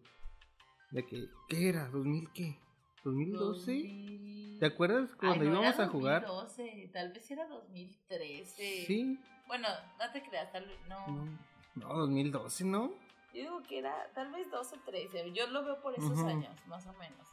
[0.91, 1.29] De que.
[1.49, 1.91] ¿Qué era?
[1.91, 2.59] ¿2000 qué?
[3.05, 3.39] ¿2012?
[3.39, 4.59] 2000.
[4.59, 6.27] ¿Te acuerdas Ay, cuando no, íbamos era a jugar?
[6.27, 8.85] 2012, tal vez era 2013.
[8.87, 9.19] Sí.
[9.47, 11.07] Bueno, no te creas, tal vez, no.
[11.07, 11.39] No,
[11.77, 12.93] no, 2012, ¿no?
[13.33, 15.33] Yo digo que era tal vez 12, 13.
[15.33, 16.27] Yo lo veo por esos Ujú.
[16.27, 17.27] años, más o menos.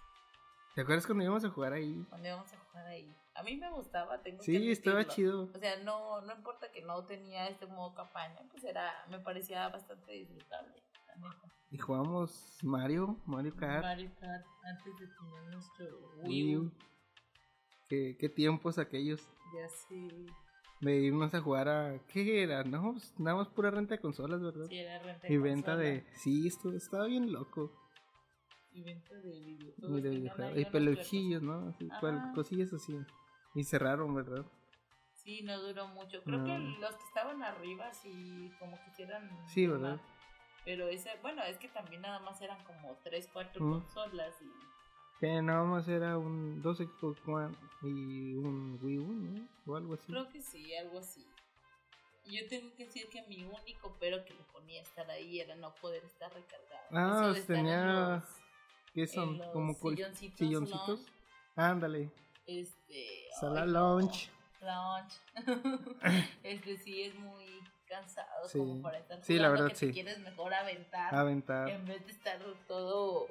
[0.77, 2.05] ¿Te acuerdas cuando íbamos a jugar ahí?
[2.07, 3.11] Cuando íbamos a jugar ahí.
[3.33, 5.15] A mí me gustaba, tengo que Sí, estaba admitirlo.
[5.15, 5.51] chido.
[5.55, 9.67] O sea, no, no importa que no tenía este modo campaña, pues era, me parecía
[9.69, 10.75] bastante disfrutable.
[11.71, 13.85] Y jugamos Mario, Mario Kart.
[13.85, 16.71] Mario Kart, antes de tener nuestro Wii U.
[17.89, 20.27] ¿Qué, qué tiempos aquellos Ya sé.
[20.81, 21.97] de irnos a jugar a.
[22.05, 22.63] ¿Qué era?
[22.63, 24.67] No, pues, nada más pura renta de consolas, ¿verdad?
[24.69, 26.05] Sí, era renta y venta consola de.
[26.17, 27.71] Sí, esto estaba bien loco.
[28.71, 29.89] Y venta de videojuegos.
[29.99, 31.69] Y, de que videojuegos, eran y ahí unos pelujillos, ¿no?
[31.69, 32.99] Así, cual- cosillas así.
[33.55, 34.45] Y cerraron, ¿verdad?
[35.13, 36.21] Sí, no duró mucho.
[36.23, 36.45] Creo No.
[36.45, 39.29] que los que estaban arriba sí, como quisieran.
[39.47, 39.81] Sí, más.
[39.81, 40.01] ¿verdad?
[40.63, 43.71] Pero ese, bueno, es que también nada más eran como 3, 4 Mm.
[43.71, 44.51] consolas y
[45.19, 49.47] Que nada más era un dos Xbox One y un Wii U, ¿no?
[49.65, 50.11] O algo así.
[50.11, 51.25] Creo que sí, algo así.
[52.25, 55.55] Yo tengo que decir que mi único pero que le ponía a estar ahí era
[55.55, 56.87] no poder estar recargado.
[56.91, 58.36] Ah, Eso de estar en tenía- los-
[58.97, 59.37] ¿Qué son?
[59.53, 60.87] Como silloncitos, silloncitos.
[60.87, 61.11] lounge.
[61.55, 62.11] Ándale.
[62.47, 63.27] Este.
[63.39, 64.31] Sala ay, lounge.
[64.59, 65.15] Lounge.
[66.43, 67.45] este sí es muy
[67.87, 68.57] cansado Sí.
[68.57, 69.87] como para estar Sí, la verdad, que sí.
[69.87, 71.69] te quieres mejor aventar Aventar.
[71.69, 73.27] en vez de estar todo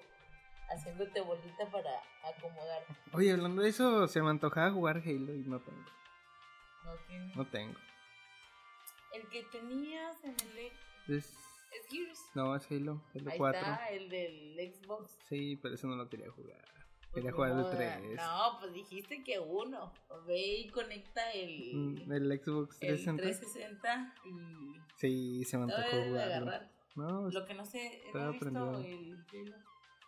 [0.70, 2.94] haciéndote bolita para acomodarte.
[3.12, 5.84] Oye, hablando de eso, se me antojaba jugar Halo y no tengo.
[6.84, 7.76] No No tengo.
[9.12, 10.36] El que tenías en
[11.08, 11.36] el Es...
[11.78, 12.30] es Gears.
[12.34, 13.60] No, es Halo, Halo Ahí 4.
[13.60, 15.18] está, el del Xbox.
[15.28, 16.60] Sí, pero eso no lo quería jugar.
[17.12, 18.16] Pues Quería jugar el modo, 3.
[18.16, 19.92] No, pues dijiste que uno.
[20.26, 23.22] Ve y conecta el, Mm, El Xbox el 360.
[23.22, 26.70] 360 y Sí, se me antojó agarrar.
[26.94, 28.82] No, Lo que no sé, no he visto el Halo.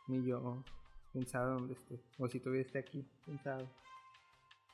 [0.08, 0.64] ni yo
[1.12, 2.00] pensaba dónde esté.
[2.18, 3.62] O si todavía esté aquí, pensaba.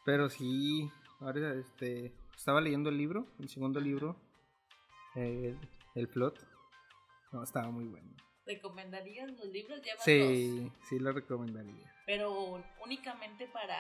[0.05, 4.17] Pero sí, ahora este, estaba leyendo el libro, el segundo libro,
[5.15, 5.57] eh,
[5.95, 6.45] el plot.
[7.35, 8.15] No, estaba muy bueno.
[8.47, 9.83] ¿Recomendarías los libros?
[9.83, 10.05] Ya dos.
[10.05, 11.93] Sí, sí lo recomendaría.
[12.07, 13.77] Pero únicamente para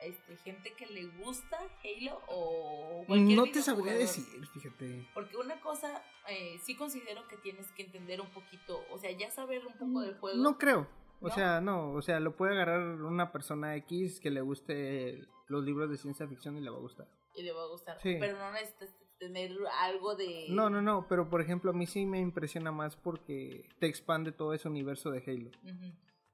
[0.00, 5.06] este, gente que le gusta Halo o cualquier No te sabría decir, fíjate.
[5.12, 9.30] Porque una cosa, eh, sí considero que tienes que entender un poquito, o sea, ya
[9.30, 10.42] saber un poco del juego.
[10.42, 10.88] No creo.
[11.20, 11.34] O ¿No?
[11.34, 15.90] sea, no, o sea, lo puede agarrar una persona X que le guste los libros
[15.90, 17.06] de ciencia ficción y le va a gustar.
[17.34, 18.00] Y le va a gustar.
[18.00, 18.16] Sí.
[18.18, 20.46] Pero no necesitas tener algo de...
[20.50, 24.32] No, no, no, pero por ejemplo, a mí sí me impresiona más porque te expande
[24.32, 25.50] todo ese universo de Halo.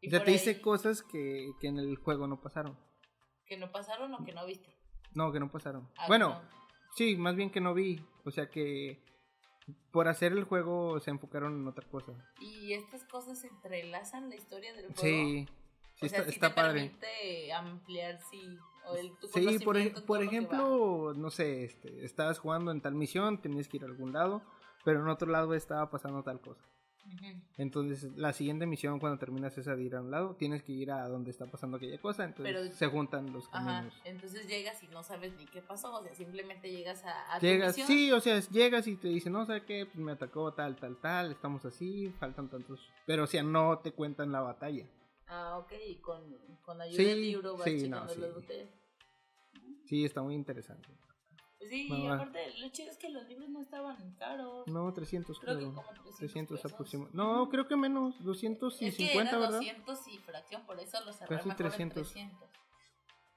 [0.01, 2.79] Y O sea, te dice ahí cosas que, que en el juego no pasaron.
[3.47, 4.75] Que no pasaron o que no viste.
[5.12, 5.88] No, que no pasaron.
[5.97, 6.43] Ah, bueno, no.
[6.95, 8.01] sí, más bien que no vi.
[8.25, 9.03] O sea que
[9.90, 12.12] por hacer el juego se enfocaron en otra cosa.
[12.40, 15.01] Y estas cosas entrelazan la historia del juego.
[15.01, 15.47] Sí,
[15.95, 16.81] sí o sea, está, sí está te padre.
[16.81, 22.71] permite ampliar, sí, o el, tu Sí, por, por ejemplo, no sé, este, estabas jugando
[22.71, 24.43] en tal misión, tenías que ir a algún lado,
[24.85, 26.62] pero en otro lado estaba pasando tal cosa.
[27.57, 30.93] Entonces, la siguiente misión, cuando terminas esa de ir a un lado, tienes que ir
[30.93, 34.01] a donde está pasando aquella cosa, entonces Pero- se juntan los Ajá, caminos.
[34.05, 37.47] entonces llegas y no sabes ni qué pasó, o sea, simplemente llegas a, a tu
[37.47, 37.88] Llegas, misión.
[37.88, 39.87] sí, o sea, llegas y te dicen, no, ¿sabes qué?
[39.87, 42.88] Pues me atacó tal, tal, tal, estamos así, faltan tantos.
[43.07, 44.87] Pero, o sea, no te cuentan la batalla.
[45.33, 48.21] Ah, ok, y con, con ayuda Sí, del libro vas sí, no, sí.
[48.21, 48.69] las botellas.
[49.87, 50.88] Sí, está muy interesante.
[51.61, 54.66] Sí, No, y aparte, lo chido es que los libros no estaban caros.
[54.66, 55.69] No, 300 Creo creo.
[55.71, 56.73] que como 300 300 pesos.
[56.73, 57.16] aproximadamente.
[57.16, 59.59] No, creo que menos, 250, es que eran ¿verdad?
[59.59, 61.97] 200 y fracción, por eso los cerré Casi mejor 300.
[62.16, 62.51] en 300.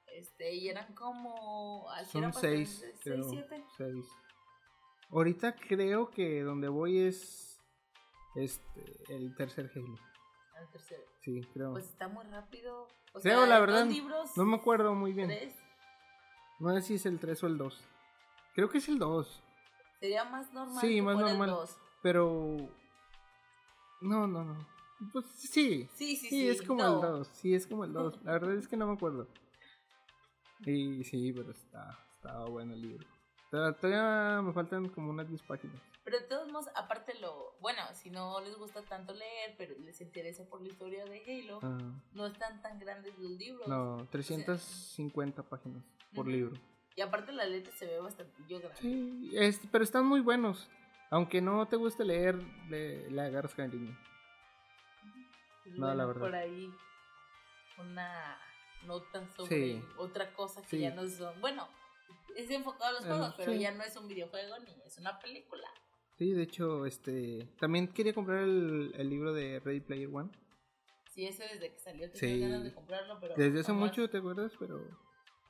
[0.08, 1.86] Este, y eran como...
[2.12, 3.23] Son eran bastantes, 6, seis, creo.
[3.29, 3.63] siete.
[3.77, 4.06] 6.
[5.10, 7.60] Ahorita creo que donde voy es
[8.36, 9.99] este el tercer Halo.
[10.55, 11.03] Al tercero.
[11.21, 11.71] Sí, creo.
[11.73, 12.87] Pues está muy rápido.
[13.13, 15.27] O Creo, sea, la verdad, libros, no me acuerdo muy bien.
[15.27, 15.55] tres,
[16.59, 17.83] No sé si es el 3 o el 2.
[18.55, 19.43] Creo que es el 2.
[19.99, 21.55] Sería más normal Sí, que más fuera el normal.
[21.55, 21.77] dos.
[22.01, 22.57] Pero.
[24.01, 24.67] No, no, no.
[25.11, 25.87] Pues sí.
[25.95, 26.49] Sí, sí, Sí, sí.
[26.49, 26.95] es como no.
[26.95, 27.27] el 2.
[27.33, 28.19] Sí, es como el 2.
[28.23, 29.27] La verdad es que no me acuerdo.
[30.65, 33.07] Y sí, pero está, estaba bueno el libro.
[33.51, 35.81] Todavía me faltan como unas 10 páginas.
[36.03, 37.55] Pero de todos modos, aparte lo...
[37.61, 41.59] Bueno, si no les gusta tanto leer, pero les interesa por la historia de Halo,
[41.63, 41.77] Ah,
[42.13, 43.67] no están tan grandes los libros.
[43.67, 45.81] no, 350 páginas
[46.13, 46.59] por libro.
[46.95, 48.69] Y aparte la letra se ve bastante grande.
[48.81, 50.69] Sí, es- pero están muy buenos.
[51.09, 52.35] Aunque no te guste leer,
[52.69, 53.97] le, le agarras cariño.
[55.63, 56.21] Pues No, la verdad.
[56.21, 56.69] Por ahí
[57.79, 58.37] una
[58.85, 59.47] nota sobre
[59.79, 59.83] Sí.
[59.97, 60.79] otra cosa que Sí.
[60.79, 61.39] ya no son...
[61.39, 61.67] Bueno,
[62.35, 65.17] es enfocado a los Eh, juegos, pero ya no es un videojuego ni es una
[65.19, 65.67] película.
[66.23, 67.49] Sí, de hecho, este.
[67.59, 70.29] También quería comprar el, el libro de Ready Player One.
[71.09, 72.39] Sí, ese desde que salió tenía Sí.
[72.39, 73.36] ganas de comprarlo, pero...
[73.36, 73.89] Desde hace jamás.
[73.89, 74.53] mucho, ¿te acuerdas?
[74.57, 74.79] Pero.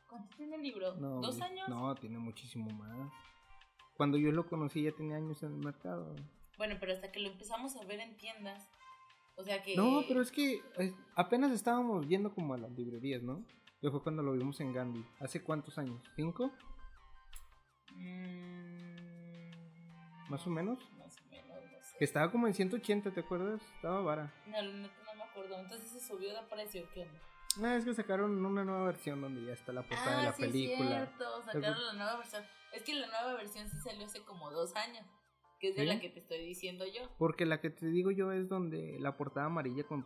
[0.09, 0.95] ¿Cuánto tiene el libro?
[0.95, 1.69] No, ¿Dos años?
[1.69, 3.11] No, tiene muchísimo más.
[3.95, 6.15] Cuando yo lo conocí ya tenía años en el mercado.
[6.57, 8.67] Bueno, pero hasta que lo empezamos a ver en tiendas.
[9.35, 9.75] O sea que...
[9.75, 10.59] No, pero es que
[11.15, 13.45] apenas estábamos yendo como a las librerías, ¿no?
[13.79, 15.05] Que fue cuando lo vimos en Gandhi.
[15.19, 16.01] ¿Hace cuántos años?
[16.15, 16.51] ¿Cinco?
[17.95, 18.52] Mm,
[20.29, 20.79] ¿Más o menos?
[20.97, 21.97] Más o menos, no sé.
[21.99, 23.61] Que estaba como en 180, ¿te acuerdas?
[23.75, 24.33] Estaba vara.
[24.47, 25.57] No, neta no me acuerdo.
[25.59, 27.19] Entonces se subió de precio, ¿qué onda?
[27.63, 30.33] Ah, es que sacaron una nueva versión donde ya está la portada de la Ah,
[30.33, 30.89] sí, película.
[30.89, 31.43] cierto.
[31.43, 32.43] Sacaron la nueva versión.
[32.71, 35.05] Es que la nueva versión sí salió hace como dos años.
[35.59, 35.87] Que es de ¿Sí?
[35.87, 37.03] la que te estoy diciendo yo.
[37.19, 40.05] Porque la que te digo yo es donde la portada amarilla con,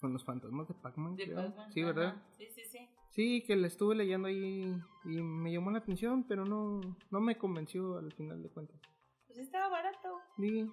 [0.00, 1.16] con los fantasmas de Pac-Man.
[1.16, 1.26] De.
[1.28, 1.92] Pac-Man, Sí, ajá.
[1.92, 2.22] ¿verdad?
[2.36, 2.88] Sí, sí, sí.
[3.08, 7.38] Sí, que la estuve leyendo ahí y me llamó la atención, pero no, no me
[7.38, 8.78] convenció al final de cuentas.
[9.34, 10.20] Pues estaba barato.
[10.36, 10.70] Sí,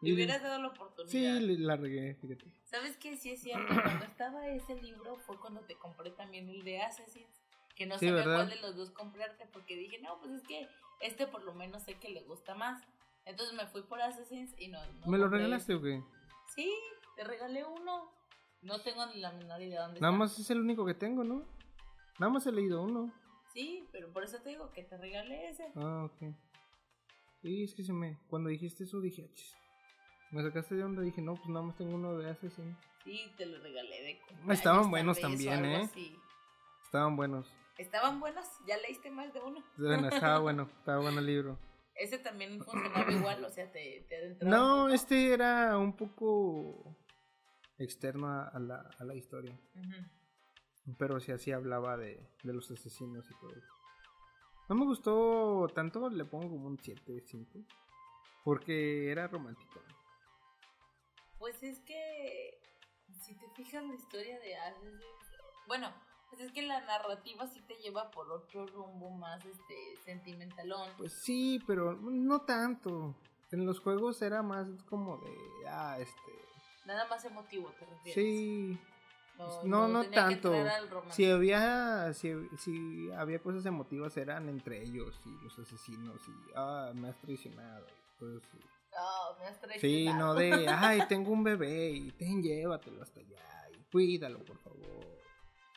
[0.00, 1.10] Le hubieras dado la oportunidad.
[1.12, 2.44] Sí, la regué, fíjate.
[2.64, 3.16] ¿Sabes qué?
[3.16, 3.66] Sí es cierto.
[3.84, 7.40] Cuando estaba ese libro fue cuando te compré también el de Assassins.
[7.76, 8.34] Que no Sí, sabía ¿verdad?
[8.38, 10.68] cuál de los dos comprarte porque dije, no, pues es que
[11.00, 12.82] este por lo menos sé que le gusta más.
[13.24, 14.84] Entonces me fui por Assassins y no.
[14.84, 16.02] no ¿Me lo regalaste o qué?
[16.56, 16.72] Sí,
[17.14, 18.10] te regalé uno.
[18.62, 20.18] No tengo ni la menor idea dónde Nada está.
[20.18, 21.44] más es el único que tengo, ¿no?
[22.18, 23.12] Nada más he leído uno.
[23.52, 25.70] Sí, pero por eso te digo que te regalé ese.
[25.76, 26.34] Ah, ok.
[27.42, 28.18] Sí, es que se me.
[28.28, 29.54] Cuando dijiste eso dije, "Ah, chis".
[30.30, 32.76] Me sacaste de onda, dije, no, pues nada más tengo uno de Assassin.
[33.04, 35.82] Sí, te lo regalé de Estaban buenos también, ¿eh?
[35.84, 36.18] así.
[36.84, 37.50] Estaban buenos.
[37.78, 39.64] Estaban buenos, ya leíste más de uno.
[39.76, 41.58] Bueno, estaba bueno, estaba bueno el libro.
[41.94, 46.96] Ese también funcionaba igual, o sea, te, te adentraba No, este era un poco
[47.78, 49.58] externo a, la, a la historia.
[50.98, 53.72] Pero sí, así hablaba de, de los asesinos y todo eso.
[54.68, 57.58] No me gustó tanto, le pongo como un 7, 5.
[58.44, 59.80] Porque era romántico.
[61.38, 62.58] Pues es que,
[63.22, 65.02] si te fijas la historia de Assassin's,
[65.66, 65.92] bueno,
[66.28, 70.90] pues es que la narrativa sí te lleva por otro rumbo más, este, sentimentalón.
[70.98, 73.14] Pues sí, pero no tanto.
[73.50, 75.34] En los juegos era más como de,
[75.68, 76.32] ah, este...
[76.84, 78.14] Nada más emotivo, te refieres.
[78.14, 78.78] Sí,
[79.64, 80.52] no, no que tanto.
[81.10, 86.92] Si había, si, si había cosas emotivas eran entre ellos y los asesinos y, ah,
[86.94, 87.86] me has traicionado.
[87.86, 88.58] así.
[88.92, 90.34] No, me has Sí, traicionado.
[90.34, 95.06] no de, ay, tengo un bebé y ten, llévatelo hasta allá y cuídalo, por favor.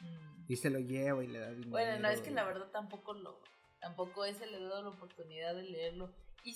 [0.02, 0.46] Mm.
[0.52, 1.70] Y se lo lleva y le da dinero.
[1.70, 3.40] Bueno, no, es que la verdad tampoco lo,
[3.80, 6.10] tampoco ese le he dado la oportunidad de leerlo.
[6.44, 6.56] Y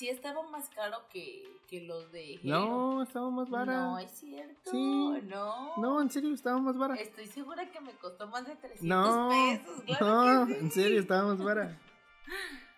[0.00, 2.66] sí estaba más caro que, que los de Halo.
[2.66, 3.82] No, estaba más vara.
[3.82, 4.70] No, es cierto.
[4.70, 5.20] Sí.
[5.24, 5.76] No.
[5.76, 6.94] No, en serio, estaba más vara.
[6.94, 9.82] Estoy segura que me costó más de 300 No, pesos.
[9.98, 10.60] Claro no, que sí.
[10.60, 11.78] en serio, estaba más vara.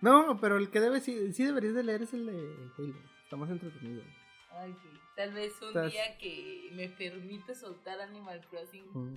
[0.00, 2.32] No, pero el que debe, sí, sí deberías de leer es el de
[2.76, 2.94] Halo.
[3.22, 4.02] Está más entretenido.
[4.50, 4.88] Ay, sí.
[5.14, 8.84] Tal vez un Estás- día que me permita soltar Animal Crossing.
[8.92, 9.14] Mm.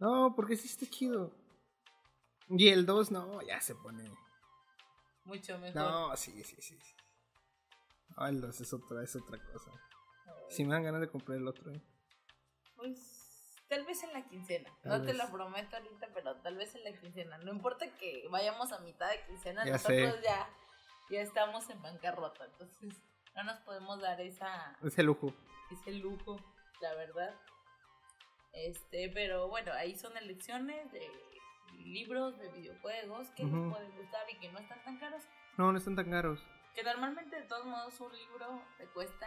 [0.00, 1.32] No, porque sí está chido.
[2.50, 4.04] Y el 2, no, ya se pone.
[5.24, 5.82] Mucho mejor.
[5.82, 6.78] No, sí, sí, sí.
[8.16, 9.70] No, el 2 es otra, es otra cosa.
[10.48, 11.70] Si me dan ganas de comprar el otro.
[11.72, 11.80] ¿eh?
[12.76, 14.68] Pues tal vez en la quincena.
[14.82, 17.38] Tal no te lo prometo ahorita, pero tal vez en la quincena.
[17.38, 20.22] No importa que vayamos a mitad de quincena, Ya nosotros sé.
[20.24, 20.50] ya,
[21.10, 22.44] ya estamos en bancarrota.
[22.46, 22.96] Entonces
[23.36, 25.32] no nos podemos dar esa, Ese lujo.
[25.70, 26.36] ese lujo,
[26.80, 27.32] la verdad.
[28.52, 31.08] Este, pero bueno, ahí son elecciones de
[31.78, 35.22] libros, de videojuegos que nos pueden gustar y que no están tan caros.
[35.56, 36.40] No, no están tan caros.
[36.74, 39.26] Que normalmente, de todos modos, un libro te cuesta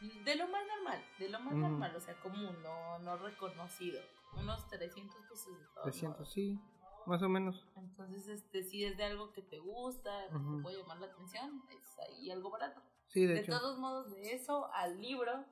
[0.00, 4.00] de lo más normal, de lo más normal, o sea, común, no, no reconocido.
[4.36, 6.32] Unos 300 pesos de todos 300, modos.
[6.32, 6.58] sí.
[7.06, 7.62] Más o menos.
[7.76, 11.62] Entonces, este, si es de algo que te gusta, que te puede llamar la atención,
[11.70, 12.80] es ahí algo barato.
[13.08, 13.52] Sí, de De, hecho.
[13.58, 15.44] todos modos, de eso al libro,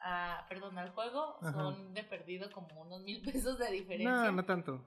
[0.00, 1.52] a, perdón, al juego, Ajá.
[1.52, 4.10] son de perdido como unos mil pesos de diferencia.
[4.26, 4.84] No, no tanto.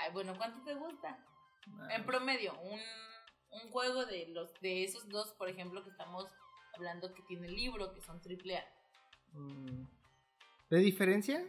[0.00, 1.18] Ay, bueno, ¿cuánto te gusta?
[1.80, 2.80] Ah, En promedio, un,
[3.50, 6.26] un juego de los de esos dos, por ejemplo, que estamos
[6.74, 8.64] hablando que tiene libro, que son triple A.
[9.32, 9.86] mm.
[10.70, 11.44] ¿De diferencia?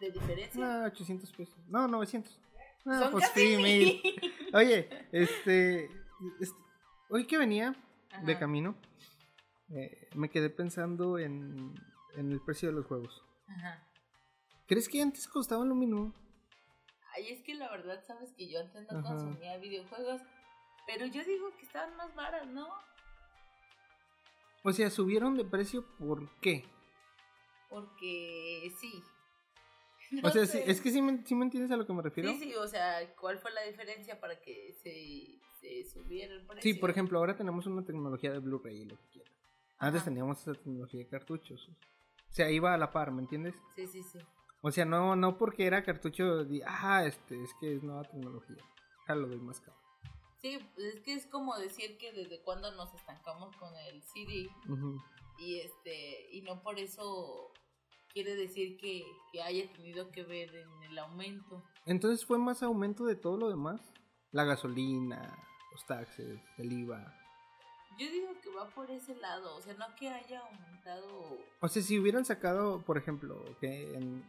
[0.00, 0.60] ¿De diferencia?
[0.64, 1.58] No, 800 pesos.
[1.66, 2.40] No, 900.
[2.84, 4.02] No, son pues casi sí, mil.
[4.54, 5.84] Oye, este,
[6.40, 6.56] este,
[7.10, 7.74] Hoy que venía
[8.22, 8.76] de camino,
[9.70, 11.74] eh, me quedé pensando en,
[12.16, 13.22] en el precio de los juegos.
[13.48, 13.84] Ajá.
[14.68, 16.14] ¿Crees que antes costaban lo mismo?
[17.14, 19.08] Ay, es que la verdad, sabes que yo antes no Ajá.
[19.08, 20.20] consumía videojuegos,
[20.86, 22.68] pero yo digo que estaban más baras, ¿no?
[24.62, 26.64] O sea, subieron de precio, ¿por qué?
[27.68, 29.02] Porque sí.
[30.22, 32.30] o sea, sí, es que sí me, sí me entiendes a lo que me refiero.
[32.32, 36.62] Sí, sí, o sea, ¿cuál fue la diferencia para que se, se subiera el precio?
[36.62, 39.32] Sí, por ejemplo, ahora tenemos una tecnología de Blu-ray y lo que quieras.
[39.78, 41.68] Antes teníamos esa tecnología de cartuchos.
[41.68, 43.54] O sea, iba a la par, ¿me entiendes?
[43.74, 44.18] Sí, sí, sí.
[44.62, 48.62] O sea, no, no porque era cartucho, di, ah, este, es que es nueva tecnología.
[49.08, 49.76] Ya lo doy más caro.
[50.40, 54.48] Sí, es que es como decir que desde cuando nos estancamos con el CD
[55.38, 57.52] y este y no por eso
[58.12, 61.62] quiere decir que, que haya tenido que ver en el aumento.
[61.86, 63.92] Entonces fue más aumento de todo lo demás.
[64.32, 65.38] La gasolina,
[65.72, 67.16] los taxes, el IVA.
[67.98, 71.38] Yo digo que va por ese lado, o sea, no que haya aumentado.
[71.60, 74.24] O sea, si hubieran sacado, por ejemplo, que en,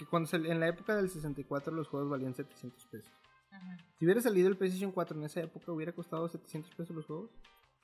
[0.00, 3.12] que cuando sal- en la época del 64 los juegos valían 700 pesos.
[3.50, 3.76] Ajá.
[3.98, 7.30] Si hubiera salido el PlayStation 4 en esa época, ¿hubiera costado 700 pesos los juegos?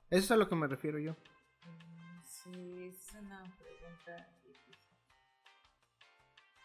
[0.08, 1.12] Eso es a lo que me refiero yo.
[1.12, 4.76] Mm, Sí, es una pregunta difícil.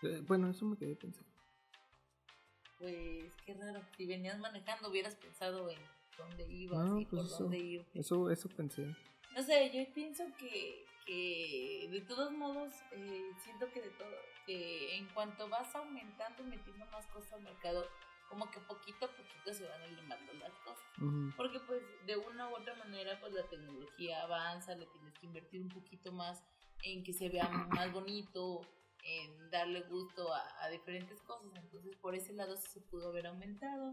[0.03, 1.29] Eh, bueno, eso me quedé pensando.
[2.79, 5.79] Pues qué raro, si venías manejando hubieras pensado en
[6.17, 7.85] dónde ibas No, y pues por eso- dónde ir.
[7.93, 8.95] Eso, eso pensé.
[9.35, 14.09] no sé, yo pienso que, que de todos modos, eh, siento que de todo,
[14.45, 17.87] que en cuanto vas aumentando, metiendo más cosas al mercado,
[18.29, 20.85] como que poquito a poquito se van eliminando las cosas.
[21.35, 25.61] Porque pues de una u otra manera pues la tecnología avanza, le tienes que invertir
[25.61, 26.41] un poquito más
[26.83, 28.61] en que se vea más bonito,
[29.03, 31.51] en darle gusto a, a diferentes cosas.
[31.55, 33.91] Entonces por ese lado sí se pudo haber aumentado.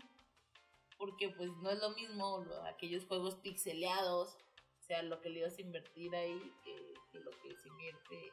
[0.96, 4.34] Porque pues no es lo mismo lo- aquellos juegos pixeleados,
[4.80, 8.32] o sea, lo que le ibas a invertir ahí que, que lo que se invierte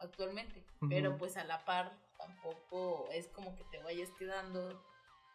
[0.00, 0.64] actualmente.
[0.88, 4.82] Pero pues a la par tampoco es como que te vayas quedando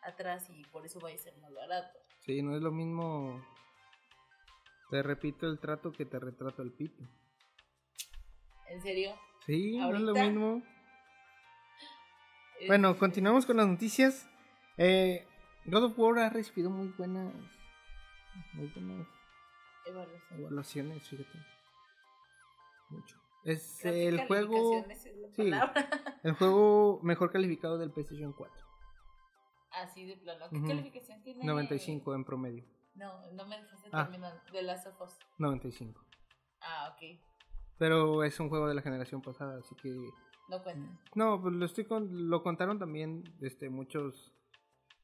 [0.01, 1.99] atrás y por eso vaya a ser más barato.
[2.25, 3.45] Sí, no es lo mismo.
[4.89, 7.03] Te repito el trato que te retrato el pito.
[8.67, 9.15] ¿En serio?
[9.45, 10.25] Sí, no es lo ¿Ahorita?
[10.25, 10.63] mismo.
[12.67, 14.27] Bueno, continuamos con las noticias.
[14.77, 15.27] Eh,
[15.65, 17.33] God of War ha recibido muy buenas,
[18.53, 19.07] muy buenas
[19.85, 20.39] evaluación.
[20.39, 21.39] evaluaciones, fíjate.
[22.89, 23.22] Mucho.
[23.43, 25.01] Es Creo el juego, es
[25.35, 25.51] sí.
[26.23, 28.65] el juego mejor calificado del PlayStation 4.
[29.71, 30.45] Así de plano.
[30.49, 30.67] ¿Qué Ujú.
[30.67, 31.43] calificación tiene?
[31.43, 32.63] 95 en promedio.
[32.95, 34.03] No, no me dejaste Ah.
[34.03, 34.43] terminar.
[34.51, 35.17] De las ojos.
[35.39, 35.99] 95.
[36.61, 37.19] Ah, ok.
[37.77, 39.89] Pero es un juego de la generación pasada, así que
[40.47, 41.01] No cuenta.
[41.15, 44.31] no, pues lo estoy con, lo contaron también este muchos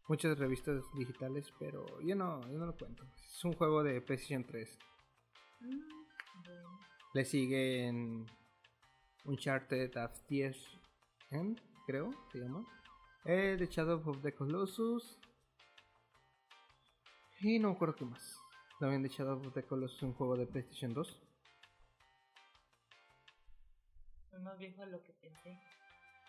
[0.07, 3.03] muchas revistas digitales, pero yo no, yo no lo cuento.
[3.17, 4.77] Es un juego de PlayStation 3.
[5.61, 5.79] Mm,
[6.45, 6.79] bueno.
[7.13, 8.25] Le siguen
[9.25, 10.55] Uncharted After
[11.31, 12.65] End, creo, se llama.
[13.25, 15.19] Eh, The Shadow of the Colossus.
[17.41, 18.37] Y no me acuerdo qué más.
[18.79, 21.21] También The Shadow of the Colossus, un juego de PlayStation 2.
[24.33, 25.59] Es más viejo de lo que pensé.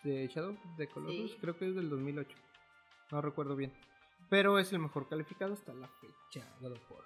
[0.03, 1.37] The Shadow of the Colossus, Sí.
[1.39, 2.35] creo que es del 2008.
[3.11, 3.73] No recuerdo bien.
[4.29, 6.47] Pero es el mejor calificado hasta la fecha.
[6.59, 7.03] God of War.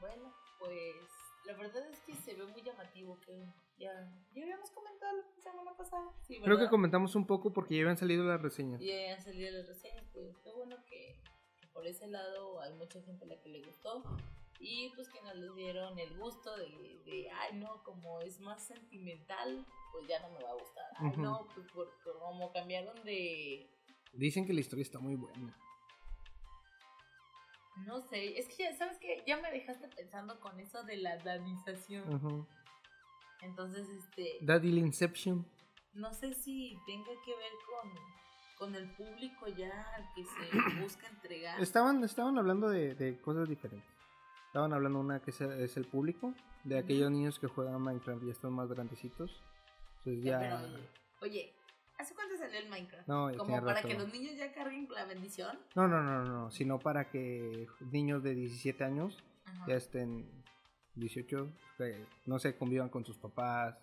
[0.00, 0.96] Bueno, pues
[1.46, 3.38] la verdad es que se ve muy llamativo que
[3.78, 3.92] ya,
[4.34, 6.10] ya habíamos comentado la semana pasada.
[6.22, 8.80] Sí, Creo que comentamos un poco porque ya habían salido las reseñas.
[8.80, 11.16] Ya han salido las reseñas, pues qué bueno que,
[11.72, 14.02] por ese lado hay mucha gente a la que le gustó
[14.58, 18.66] y pues que nos les dieron el gusto de, de ay no, como es más
[18.66, 20.86] sentimental, pues ya no me va a gustar.
[20.96, 21.20] Ay Ujú.
[21.20, 23.70] no, pues por, por como cambiaron de,
[24.16, 25.54] Dicen que la historia está muy buena.
[27.84, 31.16] No sé, es que ya sabes que ya me dejaste pensando con eso de la
[31.18, 32.14] danización.
[32.14, 32.46] Ujú.
[33.42, 35.46] Entonces, este, Daddy Inception.
[35.94, 37.90] no sé si tenga que ver con,
[38.58, 41.60] con el público ya al que se busca entregar.
[41.60, 43.90] Estaban, estaban hablando de, de cosas diferentes.
[44.46, 46.32] Estaban hablando una que es, es el público,
[46.64, 49.42] de aquellos niños que juegan Minecraft y están más grandecitos.
[50.02, 50.38] Pues ya.
[50.38, 50.58] Pero,
[51.20, 51.52] oye,
[51.98, 53.08] ¿hace cuánto salió el Minecraft?
[53.08, 53.88] No, ya Como para rato.
[53.88, 55.58] que los niños ya carguen la bendición.
[55.74, 59.64] No, no, no, no, sino para que niños de 17 años Ajá.
[59.68, 60.28] ya estén
[60.94, 63.76] 18, que no se convivan con sus papás.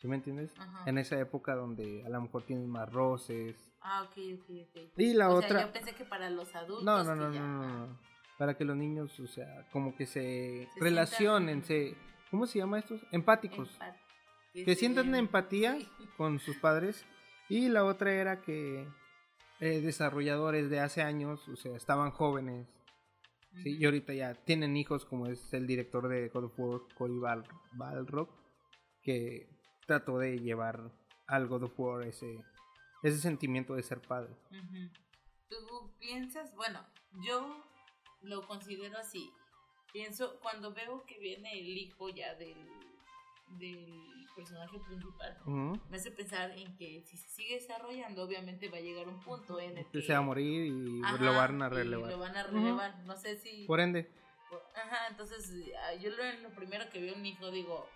[0.00, 0.52] ¿Sí me entiendes?
[0.58, 0.84] Ajá.
[0.88, 3.56] En esa época donde a lo mejor tienen más roces.
[3.80, 4.92] Ah, ok, ok, ok.
[4.96, 5.48] Y la o otra.
[5.48, 6.84] sea, yo pensé que para los adultos.
[6.84, 7.98] No, no, que no, ya- no, no.
[8.38, 11.96] Para que los niños, o sea, como que se, Se relacionen, sientan- se...
[12.30, 13.00] ¿Cómo se llama estos?
[13.10, 13.76] Empáticos.
[13.80, 13.96] Empat-
[14.52, 15.88] Que sientan se- empatía Sí.
[16.16, 17.04] con sus padres.
[17.48, 18.86] Y la otra era que
[19.60, 22.68] eh, desarrolladores de hace años, o sea, estaban jóvenes.
[23.62, 23.76] ¿sí?
[23.78, 27.44] Y ahorita ya tienen hijos, como es el director de God of War, Cory Bal
[27.72, 28.28] Balrog,
[29.02, 29.48] que
[29.86, 30.92] trató de llevar
[31.26, 32.44] al God of War ese,
[33.02, 34.34] ese sentimiento de ser padre.
[34.50, 34.90] Ujú.
[35.48, 36.86] Tú piensas, bueno,
[37.24, 37.64] yo
[38.22, 39.30] lo considero así.
[39.92, 42.54] Pienso, cuando veo que viene el hijo ya del,
[43.50, 45.80] del personaje principal, Ujú.
[45.90, 49.58] me hace pensar en que si se sigue desarrollando, obviamente va a llegar un punto
[49.58, 52.10] en el que se va a morir y Ajá, lo van a relevar.
[52.10, 52.98] lo van a relevar.
[53.04, 53.64] No sé si.
[53.66, 54.08] Por ende,
[54.74, 55.52] Ajá, entonces
[55.84, 57.86] ah, yo lo, lo primero que veo un hijo digo,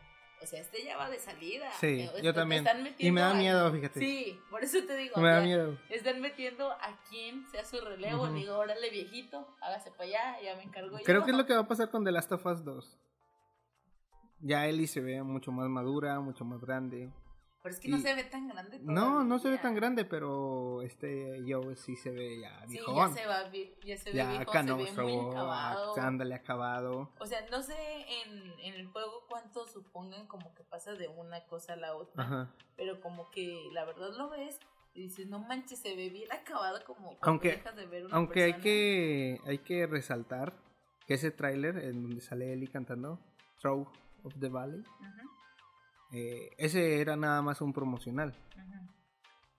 [0.43, 1.71] o sea, este ya va de salida.
[1.81, 2.67] Sí, Eh, yo también.
[2.67, 4.01] están Y me da a- miedo, fíjate.
[4.01, 5.19] Sí, por eso te digo.
[5.21, 5.79] me da sea, miedo.
[5.89, 8.25] Están metiendo a quien sea su relevo.
[8.25, 8.35] Ujú.
[8.35, 11.05] Digo, órale, viejito, hágase para allá, ya me encargo yo.
[11.05, 12.99] Creo que es lo que va a pasar con The Last of Us 2.
[14.43, 17.11] Ya Ellie se ve mucho más madura, mucho más grande.
[17.63, 18.81] Pero es que no y- se ve tan grande.
[18.83, 22.97] No, no se ve tan grande, pero este Joe sí se ve ya Sí, viejón.
[22.97, 23.53] ya se va,
[23.85, 25.97] ya se ve ya viejo, canoso, se ve muy acabado.
[26.01, 27.13] ándale acabado.
[27.21, 27.77] O sea, no sé
[28.25, 32.25] en, en el juego cuánto supongan como que pasa de una cosa a la otra.
[32.25, 32.51] Ajá.
[32.77, 34.59] Pero como que la verdad lo ves
[34.95, 38.43] y dices, no manches, se ve bien acabado como Aunque- dejas de ver una Aunque
[38.43, 40.53] hay que hay que resaltar
[41.07, 43.21] que ese tráiler en donde sale Ellie cantando
[43.61, 43.87] Throw
[44.25, 44.83] of the Valley,
[46.13, 48.35] eh, ese era nada más un promocional.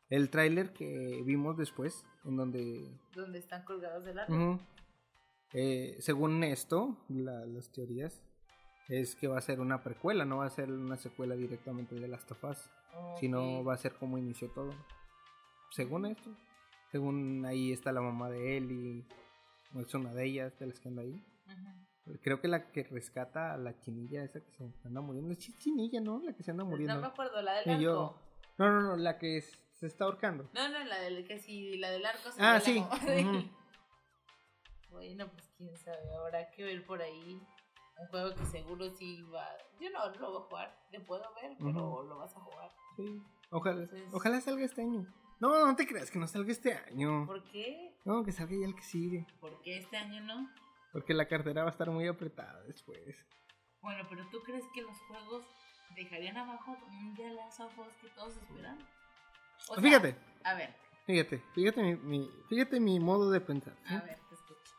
[0.10, 4.38] El tráiler que vimos después, en donde Donde están colgados del árbol.
[5.54, 8.22] Eh, según esto, la- las teorías,
[8.90, 12.08] es que va a ser una precuela, no va a ser una secuela directamente de
[12.08, 12.70] Last of Us,
[13.20, 14.72] sino va a ser como inició todo.
[15.72, 16.30] Según esto,
[16.92, 19.04] según ahí está la mamá de Ellie,
[19.74, 21.20] o es una de ellas, de las que anda ahí.
[22.22, 25.32] Creo que la que rescata a la chinilla esa que se anda muriendo.
[25.32, 26.20] Es chi- chinilla, ¿no?
[26.22, 26.96] La que se anda muriendo.
[26.96, 28.02] No me acuerdo, la del yo.
[28.08, 28.20] arco.
[28.58, 30.50] No, no, no, la que es- se está ahorcando.
[30.54, 32.30] No, no, la del que sí, la del arco.
[32.40, 33.52] Ah, sería sí.
[34.90, 37.42] Bueno, pues quién sabe, habrá que ver por ahí.
[37.98, 39.48] Un juego que seguro sí va.
[39.80, 42.70] Yo no lo voy a jugar, le puedo ver, pero lo vas a jugar.
[42.98, 43.22] Sí.
[43.50, 45.06] Ojalá, Entonces- ojalá salga este año.
[45.40, 47.26] No, no te creas que no salga este año.
[47.26, 47.96] ¿Por qué?
[48.06, 49.26] No, que salga ya el que sigue.
[49.40, 50.50] ¿Por qué este año no?
[50.94, 53.00] Porque la cartera va a estar muy apretada después.
[53.82, 55.44] Bueno, pero ¿tú crees que los juegos
[55.96, 58.78] dejarían abajo un The Last of Us que todos esperan?
[59.70, 60.74] O sea, fíjate, A ver,
[61.06, 63.74] fíjate, fíjate mi, mi- fíjate mi modo de pensar.
[63.88, 63.96] ¿sí?
[63.96, 64.72] a ver, te escucho.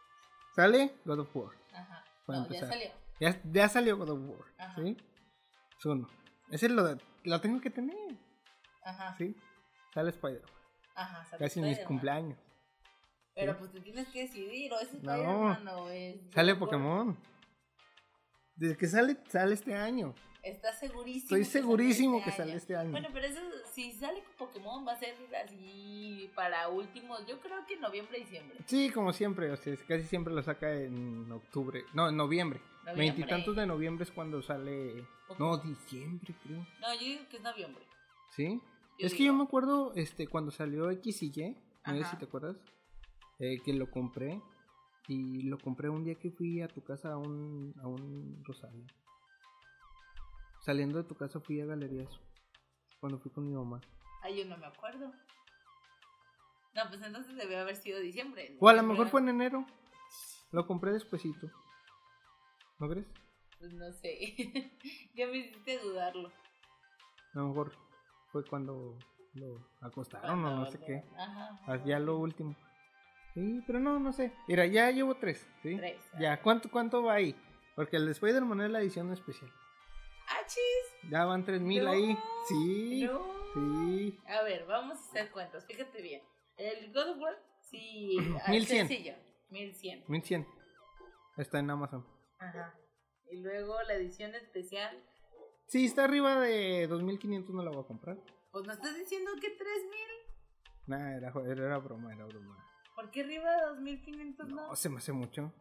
[0.55, 1.55] Sale God of War.
[1.75, 2.05] Ajá.
[2.29, 2.91] No, ya salió.
[3.21, 4.49] Ya, ya salió God of War.
[4.59, 4.75] Ajá.
[4.81, 4.97] ¿Sí?
[5.79, 6.09] Es uno.
[6.51, 7.97] Ese lo, lo tengo que tener.
[8.85, 9.15] Ajá.
[9.19, 9.37] ¿Sí?
[9.93, 10.43] Sale Spider.
[10.95, 11.25] Ajá.
[11.25, 11.87] salió Casi en mis Spider-Man.
[11.89, 12.39] cumpleaños.
[13.35, 15.13] Pero pues te tienes que decidir, o es No.
[15.13, 16.17] Spider-Man o es.
[16.33, 16.55] Sale.
[16.55, 17.17] Pokémon.
[18.57, 20.15] Desde que sale, sale este año.
[20.43, 21.25] Estás segurísimo.
[21.25, 22.59] Estoy que sale segurísimo este que sale año.
[22.59, 22.91] este año.
[22.91, 23.41] Bueno, pero eso,
[23.73, 27.27] si sale con Pokémon, va a ser así para últimos.
[27.27, 28.59] Yo creo que noviembre, diciembre.
[28.67, 31.85] Sí, como siempre, o sea, casi siempre lo saca en octubre.
[31.95, 32.61] No, en noviembre.
[32.95, 35.05] Veintitantos de noviembre es cuando sale.
[35.39, 36.67] No, diciembre, creo.
[36.81, 37.85] No, yo digo que es noviembre.
[38.31, 38.61] ¿Sí?
[38.99, 41.57] Yo es que yo me acuerdo este cuando salió X y Y,
[41.87, 42.57] no sé si te acuerdas,
[43.39, 44.41] eh, que lo compré.
[45.07, 48.85] Y lo compré un día que fui a tu casa a un, a un Rosario.
[50.61, 52.09] Saliendo de tu casa fui a Galerías.
[53.01, 53.81] Cuando fui con mi mamá.
[54.23, 55.13] Ay, yo no me acuerdo.
[56.75, 58.57] No, pues entonces debe haber sido diciembre.
[58.59, 59.67] O a lo mejor fue en enero.
[60.53, 61.49] Lo compré despuesito.
[62.79, 63.07] ¿No crees?
[63.59, 64.35] Pues no sé.
[65.15, 66.29] ya me hiciste dudarlo.
[67.35, 67.73] A lo mejor
[68.33, 68.99] fue cuando
[69.35, 71.05] lo acostaron o no sé qué.
[71.19, 71.61] Ajá.
[71.67, 72.57] Ah, Ya lo último.
[73.35, 74.33] Sí, pero no, no sé.
[74.49, 75.77] Mira, ya llevo tres, ¿sí?
[75.77, 77.35] Tres, Ya, ¿cuánto, cuánto va ahí?
[77.75, 79.51] Porque el de Spider-Man es la edición especial.
[80.29, 81.11] ¡Ah, chis!
[81.11, 82.17] Ya van tres mil No, ahí.
[82.49, 83.21] Sí, No.
[83.53, 84.19] sí.
[84.27, 85.67] A ver, vamos a hacer cuentas.
[85.67, 86.23] Fíjate bien.
[86.57, 88.17] El God of War, sí.
[88.45, 88.89] ah, 1100.
[88.89, 89.15] Sencillo.
[89.51, 90.05] 1100.
[90.09, 90.47] 1100.
[91.37, 92.07] Está en Amazon.
[92.39, 92.75] Ajá.
[93.31, 94.97] Y luego la edición especial.
[95.67, 98.17] Sí, está arriba de 2500, no la voy a comprar.
[98.53, 100.01] Pues no estás diciendo que 3000.
[100.87, 102.64] Nah, era, era broma, era broma.
[102.95, 104.69] ¿Por qué arriba de 2500 no?
[104.69, 105.53] No, se me hace mucho.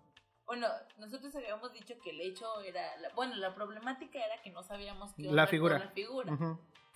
[0.46, 0.68] Bueno,
[0.98, 2.96] nosotros habíamos dicho que el hecho era.
[2.98, 5.80] la- bueno, la problemática era que no sabíamos qué La figura.
[5.80, 6.38] La figura.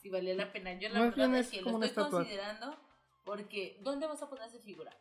[0.02, 0.74] Si valía la pena.
[0.74, 2.78] Yo la Más verdad es que lo estoy considerando
[3.24, 4.92] porque ¿dónde vas a poner esa figura?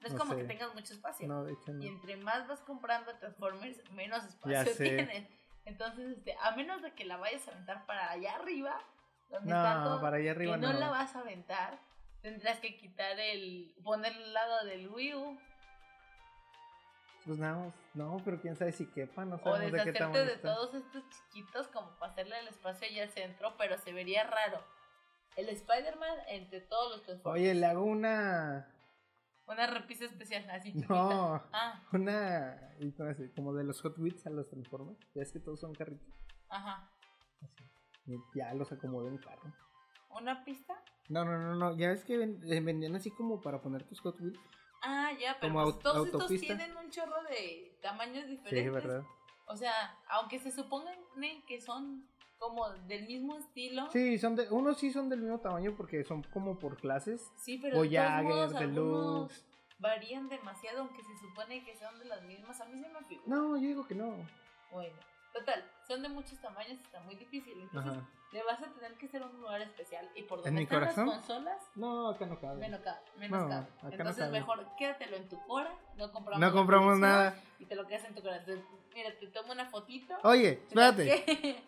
[0.00, 0.40] No es No como sé.
[0.40, 1.28] que tengas mucho espacio.
[1.28, 1.82] No, de hecho no.
[1.82, 4.84] Y entre más vas comprando Transformers, menos Ya espacio sé.
[4.96, 5.28] tienes.
[5.66, 8.78] Entonces, este, a menos de que la vayas a aventar para allá arriba,
[9.30, 10.78] donde No, está todo, para allá arriba que no, no.
[10.78, 11.78] la vas a aventar,
[12.24, 15.38] tendrás que quitar el, poner el lado del Wii U,
[17.26, 17.74] Pues nada más.
[17.94, 20.54] No, pero quién sabe si quepa, no o sabemos de qué deshacerte tamaño de está.
[20.54, 24.64] todos estos chiquitos como para hacerle el espacio allá al centro, pero se vería raro.
[25.36, 27.42] El Spider-Man entre todos los Transformers.
[27.42, 28.70] Oye, le hago una.
[29.46, 30.94] Una repisa especial, así chiquita.
[30.94, 32.74] No, Ah, una.
[32.78, 34.98] y ¿cómo se- Como de los Hot Wheels a los Transformers.
[35.14, 36.08] Ya es que todos son carritos.
[36.48, 36.88] ajá.
[37.42, 37.64] Así.
[38.06, 39.52] Y ya los acomodé en carro.
[40.10, 40.74] ¿Una pista?
[41.08, 41.76] No, no, no, no.
[41.76, 44.38] Ya es que ven- eh, vendían así como para poner tus Hot Wheels.
[44.82, 48.64] Ah, ya, pero Como pues todos estos tienen un chorro de tamaños diferentes.
[48.64, 49.02] Sí, ¿verdad?
[49.46, 49.72] O sea,
[50.08, 50.96] aunque se supongan
[51.46, 52.06] que son
[52.38, 56.04] como del mismo estilo, sí, Sí, son de, unos sí son del mismo tamaño porque
[56.04, 57.30] son como por clases.
[57.58, 59.44] pero de Voyager, todos modos algunos Deluxe.
[59.78, 62.60] varían demasiado, aunque se supone que son de las mismas.
[62.60, 63.26] A mí se me figura.
[63.26, 64.14] No, yo digo que no.
[64.72, 64.96] Bueno,
[65.34, 67.60] total, son de muchos tamaños, está muy difícil.
[67.60, 68.08] Entonces, Ajá.
[68.32, 70.08] le vas a tener que hacer un lugar especial.
[70.14, 71.06] Y por ¿En donde mi están corazón?
[71.08, 72.60] las consolas, No, acá no cabe.
[72.60, 73.00] menos cabe.
[73.18, 73.62] Menos No, cabe.
[73.64, 74.32] acá no Entonces, cabe.
[74.32, 77.36] mejor quédatelo en tu cora, no compramos No compramos nada.
[77.58, 78.64] Y te lo quedas en tu corazón.
[78.94, 80.14] Mira, te tomo una fotito.
[80.22, 81.62] Oye, espérate.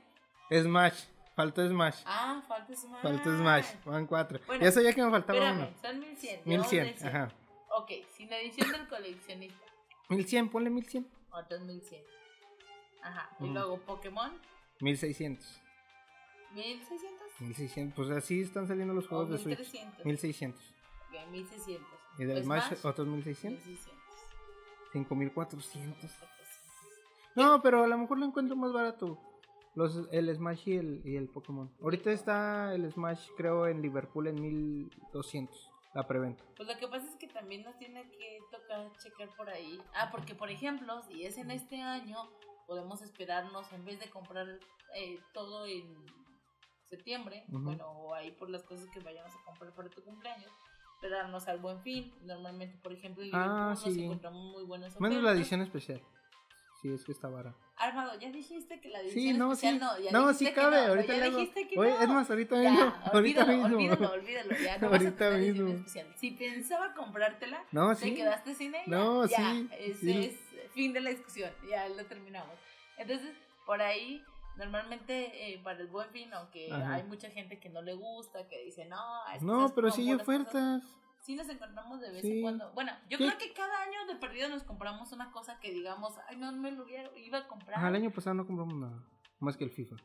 [0.50, 1.04] Smash.
[1.34, 2.00] Faltó Smash.
[2.06, 3.02] Ah, falta Smash.
[3.02, 3.66] Faltó Smash.
[3.84, 4.38] Van cuatro.
[4.46, 5.76] Bueno, ya sabía que me faltaba Espérame, uno.
[5.82, 6.40] son 1100.
[6.46, 6.46] 1100.
[6.46, 7.08] llevamos 1100.
[7.08, 7.28] Ajá.
[7.76, 9.66] Ok, sin edición del coleccionista.
[10.08, 11.06] 1100, ponle 1100.
[11.30, 12.02] Otros 1100.
[13.06, 13.30] Ajá.
[13.40, 13.52] Y Ujú.
[13.54, 14.32] luego Pokémon,
[14.80, 15.62] 1600.
[16.54, 17.40] 1600.
[17.40, 17.94] 1600.
[17.96, 19.58] Pues así están saliendo los O juegos de Switch.
[19.58, 20.04] 1300.
[20.04, 20.60] 1600.
[21.08, 21.86] Ok, 1600.
[22.18, 23.64] Y del Smash, otros 1600.
[23.66, 23.96] 1600.
[24.92, 26.10] 5400.
[27.34, 29.18] No, pero a lo mejor lo encuentro más barato.
[29.74, 31.70] Los, el Smash y el, y el Pokémon.
[31.82, 35.70] Ahorita está el Smash, creo, en Liverpool en 1200.
[35.94, 36.42] La preventa.
[36.56, 39.80] Pues lo que pasa es que también nos tiene que tocar checar por ahí.
[39.94, 42.30] Ah, porque por ejemplo, si es en este año,
[42.66, 44.46] podemos esperarnos en vez de comprar
[44.94, 45.84] eh, todo en
[46.84, 47.60] septiembre, Ujú.
[47.60, 50.50] bueno, o ahí por las cosas que vayamos a comprar para tu cumpleaños,
[50.94, 52.12] esperarnos al buen fin.
[52.22, 54.04] Normalmente, por ejemplo, en Ah, Liverpool nos sí.
[54.04, 55.36] encontramos muy buenas Menos la ofertas.
[55.40, 56.02] edición especial.
[56.82, 57.54] Sí, es que está vara.
[57.78, 59.80] Armado, ya dijiste que la edición Sí, no, especial sí.
[59.80, 60.76] no, ya No, sí cabe.
[60.76, 61.38] no, ahorita ya le hago.
[61.38, 62.00] dijiste que Oye, no.
[62.02, 62.84] es más, ahorita Ya, mismo.
[63.12, 63.76] Ahorita olvídalo, mismo.
[63.76, 65.78] olvídalo, olvídalo, ya no vas a Ahorita tener edición mismo.
[65.86, 66.14] especial.
[66.16, 68.14] Si pensaba comprártela, No, te sí.
[68.14, 68.84] quedaste sin ella.
[68.86, 70.24] No, ya, sí, Ese sí.
[70.26, 70.45] es
[70.76, 72.54] fin de la discusión, ya lo terminamos.
[72.98, 73.34] Entonces,
[73.66, 74.22] por ahí,
[74.56, 76.94] normalmente eh, para el buen fin, aunque Ajá.
[76.94, 80.02] hay mucha gente que no le gusta, que dice, no, es que No, pero sí
[80.08, 80.92] hay puras cosas", ofertas.
[81.22, 82.36] Sí nos encontramos de vez Sí.
[82.36, 82.72] en cuando.
[82.74, 83.26] Bueno, yo ¿Qué?
[83.26, 86.70] creo que cada año de perdido nos compramos una cosa que digamos, ay, no me
[86.70, 87.78] lo hubiera, iba a comprar.
[87.78, 89.02] Ajá, el año pasado no compramos nada.
[89.40, 89.96] Más que el FIFA.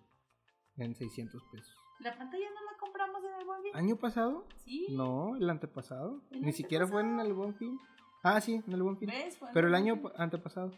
[0.78, 1.76] En 600 pesos.
[1.99, 3.72] La pantalla no la compramos en el buen fin.
[3.76, 4.47] ¿Año pasado?
[4.65, 4.88] Sí.
[4.89, 6.24] No, el antepasado.
[6.32, 7.78] El Ni siquiera fue en el buen fin.
[8.24, 9.11] Ah, sí, en el buen fin.
[9.53, 10.72] Pero el año antepasado.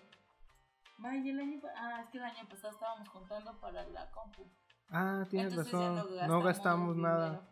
[1.03, 4.45] Ay, el año Ah, es que el año pasado estábamos contando para la compu.
[4.89, 6.27] Ah, tienes Entonces razón.
[6.27, 7.49] no gastamos nada.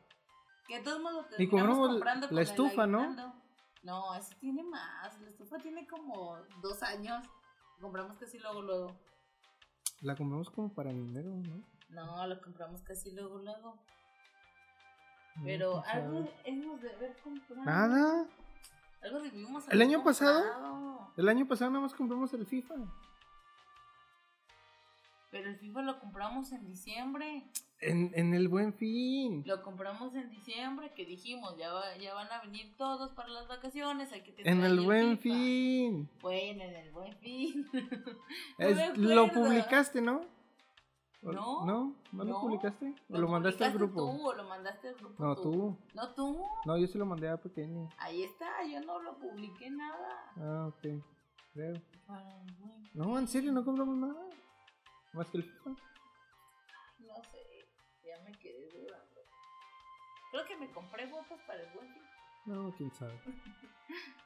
[0.68, 3.34] Que de todos modos Y compramos comprando la estufa, ¿no?
[3.84, 5.20] No, ese tiene más.
[5.20, 7.26] La estufa tiene como dos años.
[7.82, 8.96] Compramos casi luego, luego.
[10.02, 11.64] La compramos como para enero, ¿no?
[11.90, 13.76] No, la compramos casi luego, luego.
[15.44, 17.64] Pero algo hemos de haber comprado.
[17.64, 18.28] Nada.
[19.04, 20.42] Algo debimos ¿El año pasado?
[20.44, 21.14] comprado.
[21.18, 22.76] El año pasado nada más compramos el FIFA.
[25.32, 27.44] Pero el FIFA lo compramos en diciembre.
[27.80, 29.44] En, en el buen fin.
[29.48, 33.48] Lo compramos en diciembre, que dijimos, ya, va- ya van a venir todos para las
[33.48, 35.22] vacaciones, hay que tener En el buen FIFA.
[35.36, 36.10] fin.
[36.22, 37.68] Bueno, en el buen fin.
[38.60, 40.22] Es- lo publicaste, ¿no?
[41.24, 41.66] ¿O- No.
[41.66, 41.96] ¿No?
[42.12, 42.96] ¿No lo publicaste?
[43.10, 44.02] ¿O lo mandaste al grupo?
[44.02, 45.78] Tú, o lo mandaste al grupo No, tú.
[45.94, 46.46] No, tú.
[46.66, 47.90] No, yo se lo mandé a pequeño.
[47.98, 50.32] Ahí está, yo no lo publiqué nada.
[50.38, 51.04] Ah, ok.
[51.54, 51.74] Creo.
[52.08, 54.20] Para el buen No, en serio, no compramos nada.
[55.14, 55.70] Más que el FIFA.
[55.72, 57.66] No sé,
[58.04, 59.22] ya me quedé dudando.
[60.32, 61.88] Creo que me compré botas para el buen.
[62.46, 63.14] No, quién sabe.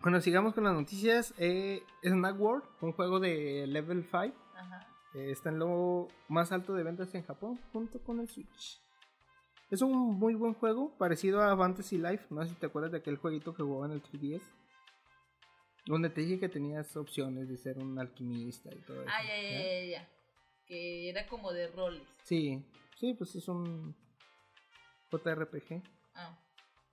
[0.00, 1.34] Bueno, sigamos con las noticias.
[1.38, 4.86] Eh, Snack World, un juego de level 5, Ajá.
[5.18, 8.80] Eh, está en lo más alto de ventas en Japón, junto con el Switch.
[9.70, 12.26] Es un muy buen juego, parecido a Fantasy Life.
[12.30, 14.42] No sé si te acuerdas de aquel jueguito que jugaba en el 3DS.
[15.86, 19.10] Donde te dije que tenías opciones de ser un alquimista y todo eso.
[19.12, 19.84] Ah, ya, ya, ¿ya?
[19.86, 20.08] ya.
[20.66, 22.06] Que era como de roles.
[22.22, 22.62] Sí,
[22.96, 23.96] sí, pues es un
[25.10, 25.82] JRPG.
[26.14, 26.38] Ah.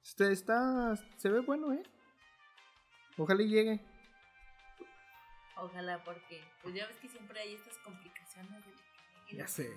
[0.03, 1.84] Este está, se ve bueno, ¿eh?
[3.17, 3.95] Ojalá y llegue.
[5.58, 8.66] Ojalá, porque pues ya ves que siempre hay estas complicaciones.
[8.66, 9.38] De...
[9.38, 9.74] Ya sé.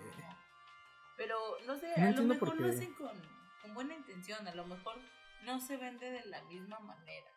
[1.17, 3.21] Pero no sé, No a lo mejor lo hacen con,
[3.63, 4.97] con buena intención, a lo mejor
[5.45, 7.31] no se vende de la misma manera.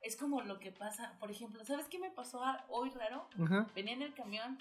[0.00, 3.28] Es como lo que pasa, por ejemplo, ¿sabes qué me pasó hoy raro?
[3.74, 4.58] Venía en el camión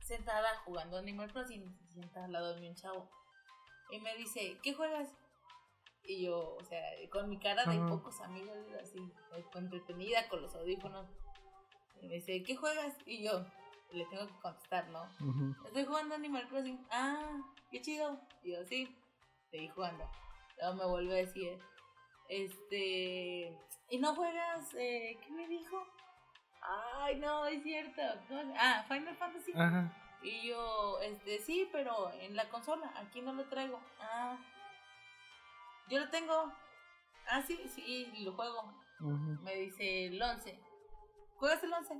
[0.00, 3.10] sentada jugando Animal Crossing, se sienta al lado de mí un chavo.
[3.90, 5.10] Y me dice, ¿qué juegas?
[6.02, 8.98] Y yo, o sea, con mi cara de pocos amigos, así,
[9.54, 11.06] entretenida con los audífonos.
[12.02, 12.94] Y me dice, ¿qué juegas?
[13.06, 13.44] Y yo,
[13.92, 15.04] le tengo que contestar, ¿no?
[15.66, 16.86] Estoy jugando Animal Crossing.
[16.90, 17.40] Ah,
[17.70, 18.18] qué chido.
[18.42, 18.94] Y yo, sí,
[19.50, 20.08] seguí jugando.
[20.58, 21.58] Luego me vuelve a decir,
[22.28, 23.56] este,
[23.90, 24.74] ¿y no juegas?
[24.74, 25.82] Eh, ¿Qué me dijo?
[26.60, 28.02] Ay, no, es cierto.
[28.28, 29.52] ¿Cómo se- Ah, Final Fantasy.
[29.54, 29.92] Ajá.
[30.22, 33.80] Y yo, este, sí, pero en la consola, aquí no lo traigo.
[34.00, 34.36] Ah,
[35.88, 36.52] yo lo tengo.
[37.30, 38.72] Ah, sí, sí, lo juego.
[39.42, 40.58] Me dice el 11.
[41.38, 41.94] ¿Juegas el 11?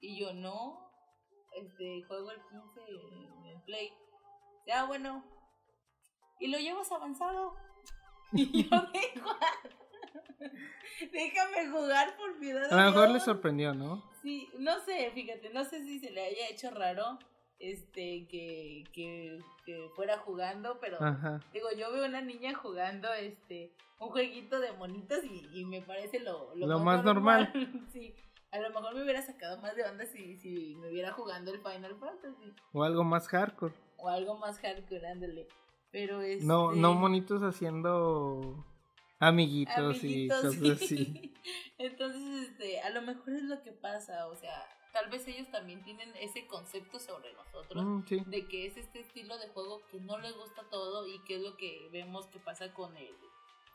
[0.00, 0.90] Y yo, no.
[1.54, 3.92] Este, juego el 15 en el Play.
[4.66, 5.24] Ya, bueno.
[6.40, 7.54] Y lo llevas avanzado.
[8.32, 9.38] Y yo, deja.
[11.12, 12.72] Déjame jugar por piedad.
[12.72, 13.24] A lo mejor le Dios".
[13.24, 14.02] sorprendió, ¿no?
[14.22, 17.18] Sí, no sé, fíjate, no sé si se le haya hecho raro
[17.60, 21.40] este que, que, que fuera jugando, pero Ajá.
[21.52, 26.18] digo, yo veo una niña jugando este un jueguito de monitos y, y me parece
[26.20, 27.52] lo, Lo más normal.
[27.92, 28.14] sí,
[28.52, 31.58] a lo mejor me hubiera sacado más de onda si, si me hubiera jugando el
[31.60, 33.74] Final Fantasy O algo más hardcore.
[33.98, 35.48] o algo más hardcore, ándale.
[35.90, 38.64] Pero este No, no monitos haciendo
[39.18, 40.04] amiguitos, amiguitos,
[40.54, 40.84] y cosas sí.
[40.84, 41.34] así.
[41.78, 45.82] Entonces, este, a lo mejor es lo que pasa, o sea, tal vez ellos también
[45.82, 48.22] tienen ese concepto sobre nosotros Mm, sí.
[48.26, 51.42] de que es este estilo de juego que no les gusta todo y que es
[51.42, 53.14] lo que vemos que pasa con el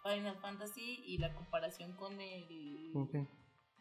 [0.04, 3.16] Final Fantasy y la comparación con el Ok.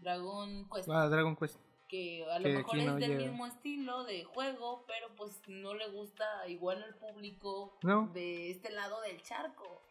[0.01, 1.59] Dragon Quest, Ah, Dragon Quest.
[1.89, 3.31] que a lo que mejor es no del llega.
[3.31, 8.09] mismo estilo de juego, pero pues no le gusta igual al público No.
[8.13, 9.83] de este lado del charco.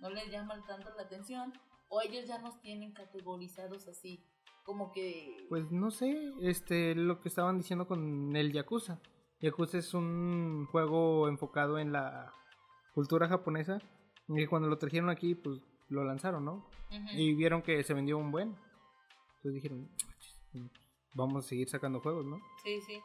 [0.00, 1.52] No les llama tanto la atención
[1.88, 4.24] o ellos ya nos tienen categorizados así.
[4.64, 5.46] Como que...
[5.48, 9.00] Pues no sé, este, lo que estaban diciendo con el Yakuza.
[9.40, 12.32] Yakuza es un juego enfocado en la
[12.94, 13.78] cultura japonesa.
[14.28, 16.64] Y cuando lo trajeron aquí, pues lo lanzaron, ¿no?
[17.12, 18.56] Y vieron que se vendió un buen.
[19.42, 19.90] Entonces dijeron,
[21.14, 22.40] vamos a seguir sacando juegos, ¿no?
[22.62, 23.00] Sí, sí.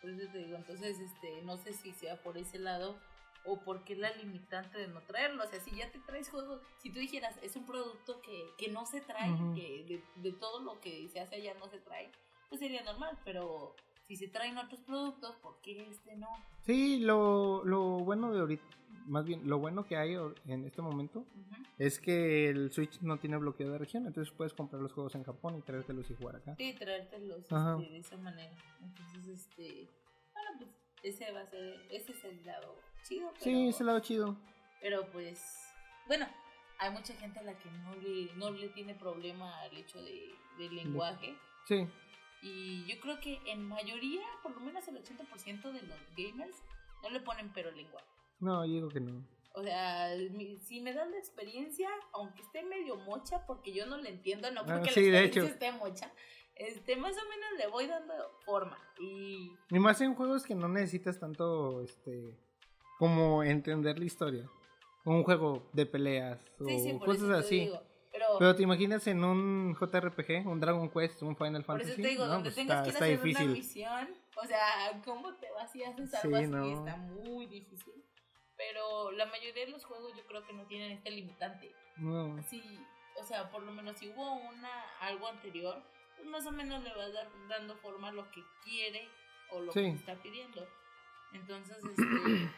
[0.00, 2.98] Por eso te digo, entonces, este, no sé si sea por ese lado
[3.44, 5.44] o porque la limitante de no traerlo.
[5.44, 8.72] O sea, si ya te traes juegos, si tú dijeras, es un producto que, que
[8.72, 12.10] no se trae, que de, de todo lo que se hace allá no se trae,
[12.48, 13.76] pues sería normal, pero
[14.08, 16.28] si se traen otros productos, ¿por qué este no?
[16.66, 18.64] Sí, lo, lo bueno de ahorita,
[19.06, 20.14] más bien, lo bueno que hay
[20.46, 21.26] en este momento
[21.78, 25.24] es que el Switch no tiene bloqueo de región, entonces puedes comprar los juegos en
[25.24, 26.54] Japón y traértelos y jugar acá.
[26.56, 27.54] Sí, traértelos este,
[27.90, 28.54] de esa manera.
[28.82, 29.88] Entonces, este,
[30.32, 30.70] bueno, pues
[31.02, 33.30] ese va a ser, ese es el lado chido.
[33.32, 34.36] Pero, Sí, ese lado chido.
[34.80, 35.42] pero pues,
[36.06, 36.26] bueno,
[36.78, 40.34] hay mucha gente a la que no le, no le tiene problema al hecho de,
[40.58, 41.36] del lenguaje.
[41.66, 41.86] Sí,
[42.42, 46.56] Y yo creo que en mayoría, por lo menos el 80% de los gamers,
[47.02, 48.06] no le ponen pero lenguaje.
[48.42, 49.26] No, yo digo que no.
[49.54, 53.98] O sea, mi- si me dan la experiencia, aunque esté medio mocha, porque yo no
[53.98, 56.12] le entiendo, no Ah, porque sí, la experiencia esté mocha,
[56.54, 58.14] este, más o menos le voy dando
[58.44, 58.78] forma.
[58.98, 62.38] Y Y más en juegos que no necesitas tanto, este,
[62.98, 64.48] como entender la historia.
[65.04, 67.60] Un juego de peleas o sí, sí, por cosas así.
[67.60, 67.82] digo.
[68.12, 71.92] Pero, Pero te imaginas en un JRPG, un Dragon Quest, un Final por Fantasy.
[71.92, 73.52] eso te digo, No, donde pues tengas está, que ir está hacer una difícil.
[73.52, 74.08] misión,
[74.42, 76.52] o sea, ¿cómo te vas y haces algo Sí, así?
[76.52, 76.72] no.
[76.86, 77.94] Está muy difícil.
[78.68, 81.74] Pero la mayoría de los juegos yo creo que no tienen este limitante.
[81.96, 82.40] No.
[82.44, 82.62] Sí,
[83.20, 85.82] o sea, por lo menos si hubo una algo anterior,
[86.16, 89.08] pues más o menos le vas dar- dando forma a lo que quiere
[89.50, 89.80] o lo Sí.
[89.82, 90.66] que está pidiendo.
[91.34, 92.02] Entonces, este,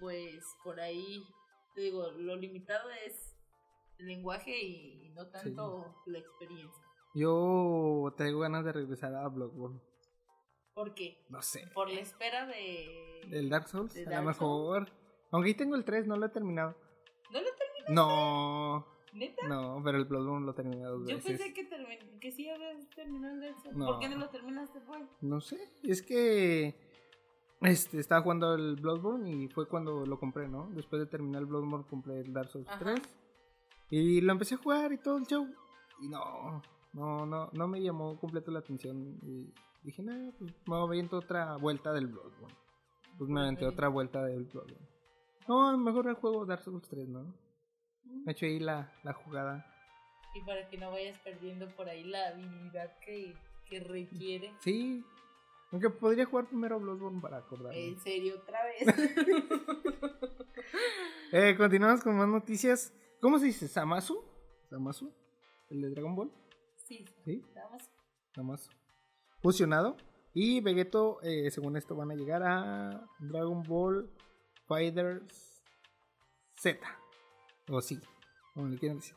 [0.00, 1.26] pues por ahí,
[1.74, 3.34] te digo, lo limitado es
[3.98, 6.84] el lenguaje y no tanto la experiencia.
[7.14, 9.80] Yo traigo ganas de regresar a Bloodborne.
[10.74, 11.18] ¿Por qué?
[11.28, 11.66] No sé.
[11.74, 13.20] Por la espera de...
[13.30, 13.92] ¿El Dark Souls?
[13.92, 14.90] ¿De a lo mejor.
[15.32, 16.76] Aunque ahí tengo el 3, no lo he terminado.
[17.32, 17.94] ¿No lo terminé?
[17.94, 19.48] No, ¿Neta?
[19.48, 21.24] no, pero el Bloodborne lo terminé dos Yo veces.
[21.38, 23.54] pensé que, termin- que sí habías terminado el.
[23.76, 23.86] No.
[23.86, 25.02] ¿Por qué no lo terminaste, pues?
[25.20, 26.74] No sé, es que
[27.62, 30.68] este estaba jugando el Bloodborne y fue cuando lo compré, ¿no?
[30.72, 32.78] Después de terminar el Bloodborne compré el Dark Souls Ajá.
[32.78, 33.00] 3
[33.90, 35.46] y lo empecé a jugar y todo el show
[36.00, 36.62] y no,
[36.92, 39.52] no, no, no me llamó completo la atención y
[39.82, 42.54] dije, nah, pues me aviento otra vuelta del Bloodborne.
[43.18, 44.91] Pues me aventé otra vuelta del Bloodborne.
[45.48, 47.22] No, mejor el juego Dark Souls 3, ¿no?
[48.04, 48.24] Mm.
[48.24, 49.66] Me he hecho ahí la, la jugada.
[50.34, 53.34] Y para que no vayas perdiendo por ahí la habilidad que,
[53.68, 54.52] que requiere.
[54.60, 55.04] Sí,
[55.72, 57.88] aunque podría jugar primero Bloodborne para acordarme.
[57.88, 58.94] En serio, otra vez.
[61.34, 62.92] Eh, continuamos con más noticias.
[63.20, 63.66] ¿Cómo se dice?
[63.66, 64.22] ¿Samasu?
[64.68, 65.10] ¿Samasu?
[65.70, 66.30] ¿El de Dragon Ball?
[66.76, 67.82] sí, Sí, vamos.
[68.34, 68.70] Samasu.
[69.40, 69.96] Fusionado.
[70.34, 74.10] Y Vegeto, eh, según esto, van a llegar a Dragon Ball
[74.66, 75.62] Fighters
[76.56, 76.78] Z.
[77.68, 78.00] O sí,
[78.54, 79.16] como le quieran decir.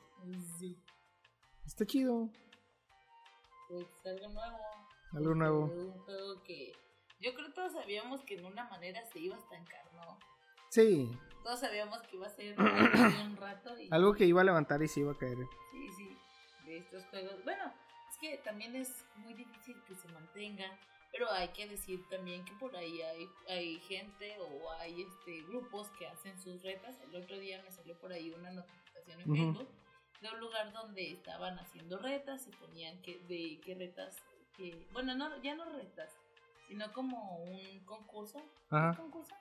[0.59, 0.77] Sí,
[1.65, 2.29] Está chido.
[3.69, 4.59] pues algo nuevo.
[5.13, 5.63] Algo nuevo.
[5.65, 6.71] Un juego que
[7.19, 10.17] yo creo que todos sabíamos que en una manera se iba a estancar, ¿no?
[10.69, 11.09] Sí,
[11.43, 14.87] Todos sabíamos que iba a ser un rato y algo que iba a levantar y
[14.87, 15.37] se iba a caer.
[15.71, 16.17] sí, sí,
[16.65, 17.43] de estos juegos.
[17.43, 17.71] Bueno,
[18.11, 20.71] es que también es muy difícil que se mantengan,
[21.15, 25.89] pero hay que decir también que por ahí hay, hay gente o hay este grupos
[25.91, 26.99] que hacen sus retas.
[27.01, 29.25] El otro día me salió por ahí una notificación en.
[29.33, 29.69] Facebook
[30.19, 34.17] de un lugar donde estaban haciendo retas y ponían que de qué retas
[34.57, 36.11] que bueno, no ya no retas,
[36.67, 38.91] sino como un concurso, Ajá.
[38.91, 39.35] ¿Es concurso?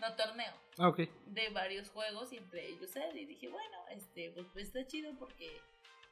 [0.00, 1.00] No, torneo Ah, ok.
[1.26, 5.12] de varios juegos y entre ellos él y dije bueno este pues, pues, está chido
[5.18, 5.60] porque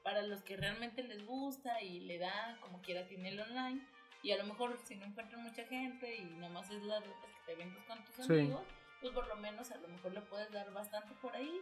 [0.05, 3.85] para los que realmente les gusta y le dan como quiera tiene el online
[4.23, 7.31] y a lo mejor si no encuentran mucha gente y nada más es las retas
[7.35, 8.33] que te vendes con tus Sí.
[8.33, 8.63] amigos
[9.01, 11.61] pues por lo menos a lo mejor le puedes dar bastante por ahí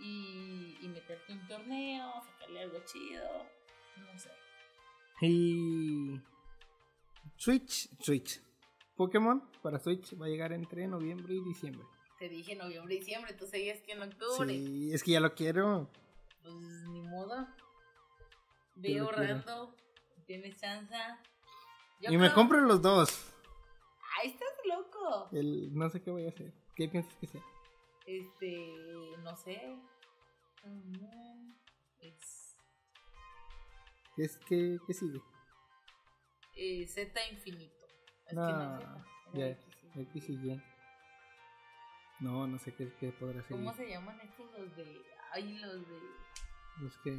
[0.00, 3.46] y, y meterte un torneo sacarle algo chido
[3.96, 4.30] no sé
[5.22, 6.20] Y.
[7.36, 8.40] Switch, Switch.
[8.96, 11.86] Pokémon para Switch va a llegar entre noviembre y diciembre.
[12.18, 15.90] te dije noviembre diciembre tú seguías que en octubre Sí, es que ya lo quiero.
[16.42, 17.46] pues ni modo
[18.76, 19.74] ve ahorrando
[20.26, 20.94] tienes chance
[22.00, 23.32] Yo y me compro los dos.
[24.20, 25.28] ¡Ay, estás loco!
[25.32, 26.52] El, no sé qué voy a hacer.
[26.76, 27.42] ¿Qué piensas que sea?
[28.06, 29.76] Este, no sé.
[30.64, 31.52] Mm,
[32.00, 32.56] Es
[34.16, 35.20] ¿Qué, es, qué, qué sigue?
[36.56, 37.84] eh, Z infinito.
[38.26, 39.04] Es No, que no es Z,
[39.94, 40.62] ya, X y Y.
[42.20, 43.64] No, no sé qué, qué podrá seguir.
[43.64, 45.02] ¿Cómo se llaman estos los de.
[45.32, 46.00] Ay, los de.
[46.80, 47.10] Los que.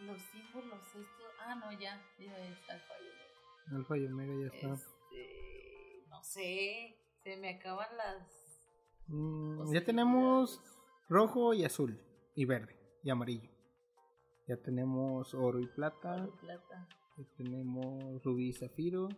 [0.00, 1.32] Los símbolos estos.
[1.40, 2.00] Ah, no, ya.
[2.18, 3.10] Ya está fallo.
[3.72, 4.74] Alfa y Omega ya está.
[4.74, 6.96] Este, no sé.
[7.22, 8.28] Se me acaban las.
[9.06, 10.60] Mm, ya tenemos
[11.08, 12.00] rojo y azul.
[12.34, 12.76] Y verde.
[13.02, 13.50] Y amarillo.
[14.48, 16.14] Ya tenemos oro y plata.
[16.14, 16.88] Oro y plata.
[17.18, 19.08] Ya tenemos rubí y zafiro.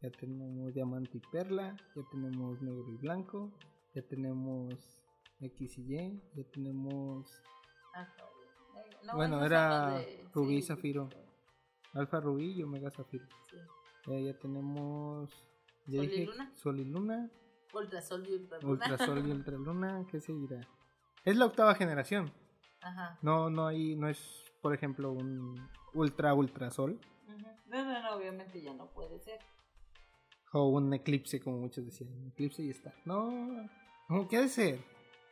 [0.00, 1.76] Ya tenemos diamante y perla.
[1.94, 3.50] Ya tenemos negro y blanco.
[3.94, 4.98] Ya tenemos
[5.40, 6.22] X y Y.
[6.34, 7.42] Ya tenemos
[7.94, 8.08] Ah.
[9.04, 11.08] No, Bueno, era de- rubí y sí, zafiro.
[11.94, 13.26] alfa rubí y omega zafiro.
[13.50, 13.56] sí.
[14.06, 15.30] Ya, ya tenemos
[15.86, 16.52] ya Sol y luna.
[16.56, 17.30] sol y luna.
[17.72, 18.70] Ultrasol y ultraluna.
[18.72, 20.06] Ultrasol y ultraluna.
[20.10, 20.60] ¿Qué seguirá?
[21.24, 22.32] Es la octava generación.
[22.80, 23.18] Ajá.
[23.22, 25.54] No, no hay, no es, por ejemplo, un
[25.94, 26.92] ultra ultrasol
[27.28, 27.46] Ujú.
[27.66, 29.38] No, no, no, obviamente ya no puede ser.
[30.52, 32.12] o un eclipse, como muchos decían.
[32.12, 32.92] Un eclipse y está.
[33.04, 33.30] No,
[34.08, 34.80] no, ¿qué ha de ser?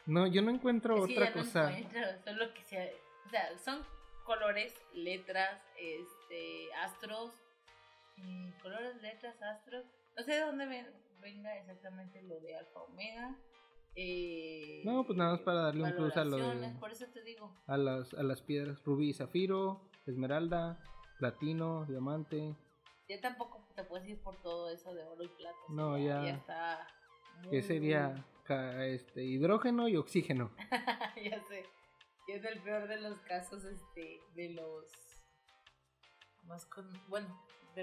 [0.06, 1.76] No, yo no encuentro Es que otra ya no cosa.
[1.78, 2.86] encuentro, solo que sea,
[3.26, 3.80] o sea, son
[4.24, 7.32] colores, letras, este, astros,
[8.62, 9.84] colores, letras, astros.
[10.16, 13.36] No sé de dónde ven- venga exactamente lo de alfa omega.
[13.96, 17.06] eh, No, pues nada más para darle un plus a lo de- valoraciones, Por eso
[17.12, 17.52] te digo.
[17.66, 20.78] a las, a las piedras rubí zafiro, esmeralda,
[21.18, 22.54] platino, diamante.
[23.08, 25.56] Ya tampoco te puedes ir por todo eso de oro y plata.
[25.64, 26.22] o sea, No, ya.
[26.24, 26.86] Ya está.
[27.44, 28.24] Muy- sería
[28.86, 30.50] este hidrógeno y oxígeno.
[31.16, 31.64] ya sé.
[32.28, 34.92] Y es el peor de los casos, este, de los
[36.44, 37.28] más con, bueno,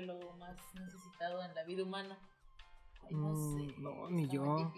[0.02, 2.18] lo más necesitado en la vida humana.
[3.04, 3.76] Ay, no Mm, sé.
[3.82, 4.43] no, ni está yo.
[4.43, 4.72] Uno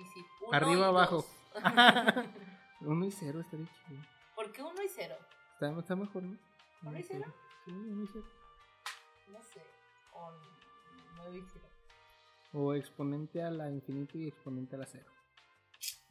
[0.51, 1.25] Arriba, abajo.
[2.81, 4.01] Uno y cero estaría chido.
[4.35, 5.15] ¿Por qué uno y cero?
[5.53, 6.37] Está, está mejor, ¿no?
[6.83, 7.33] ¿Uno y cero?
[7.65, 8.25] Sí, uno y cero.
[9.29, 9.61] No sé.
[10.13, 10.31] O
[11.15, 11.65] nueve y cero.
[12.53, 15.11] O exponente a la infinito y exponente a la cero.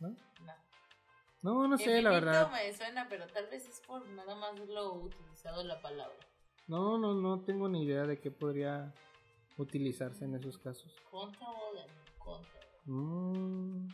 [0.01, 0.09] ¿No?
[0.09, 0.55] No.
[1.43, 2.51] No, no sé, la verdad.
[2.51, 6.17] me suena, pero tal vez es por nada más lo utilizado la palabra.
[6.69, 8.93] No, no, no tengo ni idea de qué podría
[9.57, 10.93] utilizarse en esos casos.
[11.11, 11.83] Contra o de
[12.19, 12.61] contra.
[12.87, 13.89] Mmm.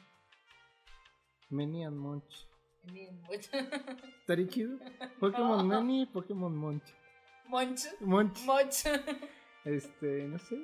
[1.50, 2.46] Many and Munch.
[2.84, 3.50] Bien, mucho.
[4.20, 4.78] ¿Estaría chido?
[5.20, 6.84] Pokémon Many y Pokémon Munch.
[7.46, 7.88] Moncho.
[8.00, 8.38] Munch.
[8.44, 8.88] Moncho.
[9.64, 10.58] Este, no sé.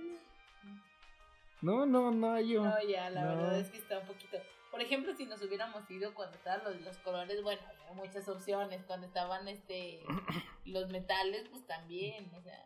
[1.61, 2.65] No, no, no hay yo.
[2.65, 3.29] No, ya, la No.
[3.37, 4.39] verdad es que está un poquito.
[4.79, 8.85] Por ejemplo, si nos hubiéramos ido cuando estaban los, los colores, bueno, había muchas opciones.
[8.87, 10.05] Cuando estaban este
[10.67, 12.65] los metales, pues también, o sea,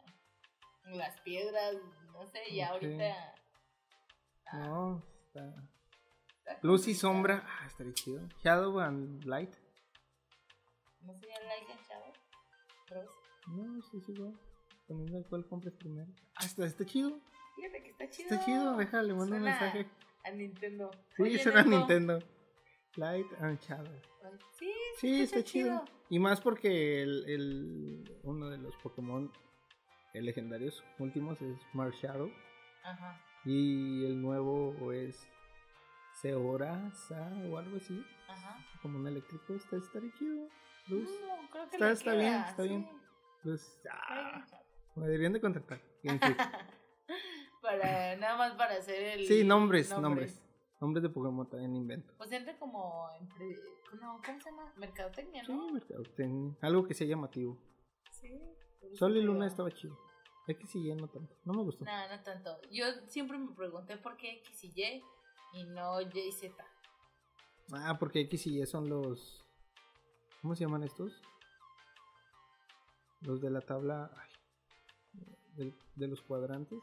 [0.89, 1.75] las piedras,
[2.13, 2.83] no sé, ya Ok.
[2.83, 3.35] ahorita.
[4.45, 5.55] ah, No, está.
[6.37, 7.47] está Luz y sombra.
[7.49, 8.29] Ah, estaría chido.
[8.45, 9.55] Shadow and Light.
[11.01, 12.13] ¿No sería like and shadow?
[12.91, 13.05] Pero
[13.47, 14.39] No, sí, sí, igual.
[14.87, 16.13] Dependiendo de cuál compres primero.
[16.35, 17.19] Ah, está, está chido.
[17.57, 18.29] fíjate que está chido.
[18.29, 19.87] Está chido, déjale, manda un mensaje.
[20.25, 20.91] A Nintendo.
[21.17, 21.79] Sí, Oye, será Neko.
[21.79, 22.19] Nintendo.
[22.97, 24.01] Light and Shadow.
[24.59, 25.85] Sí, Sí, está chido.
[26.11, 29.33] Y más porque el, el- uno de los Pokémon
[30.15, 32.31] legendarios últimos es Marshadow.
[32.85, 33.21] Ajá.
[33.45, 35.27] Y el nuevo es
[36.21, 38.05] Seora Sa o algo así.
[38.29, 38.59] Ajá.
[38.83, 39.55] Como un eléctrico.
[39.55, 40.49] Está, estaría chido.
[40.89, 41.09] Luz.
[41.27, 42.69] No, creo que Está- está queda, bien, está sí.
[42.69, 42.89] bien.
[43.45, 43.63] Luz.
[43.63, 44.47] Está Ah,
[44.97, 45.81] me deberían de contratar.
[47.63, 50.43] Para nada más para hacer el Sí, nombres, nombres.
[50.81, 52.13] Nombres de Pokémon también invento.
[52.19, 53.09] Pues entra como
[54.01, 54.73] no, ¿cómo se llama?
[54.77, 55.69] Mercadotecnia, Sí, ¿no?
[55.71, 56.57] mercadotecnia.
[56.61, 57.57] Algo que sea llamativo.
[58.11, 58.29] Sí.
[58.81, 59.97] por eso Sol y Luna estaba chido.
[60.49, 61.37] X y Y no tanto.
[61.45, 61.85] No me gustó.
[61.85, 62.59] No, no tanto.
[62.73, 65.03] Yo siempre me pregunté por qué X y Y
[65.55, 66.53] y no Y y Z.
[67.73, 69.45] Ah, porque X y Y son los.
[70.41, 71.23] ¿Cómo se llaman estos?
[73.21, 74.11] Los de la tabla.
[75.57, 76.81] ay, de los cuadrantes.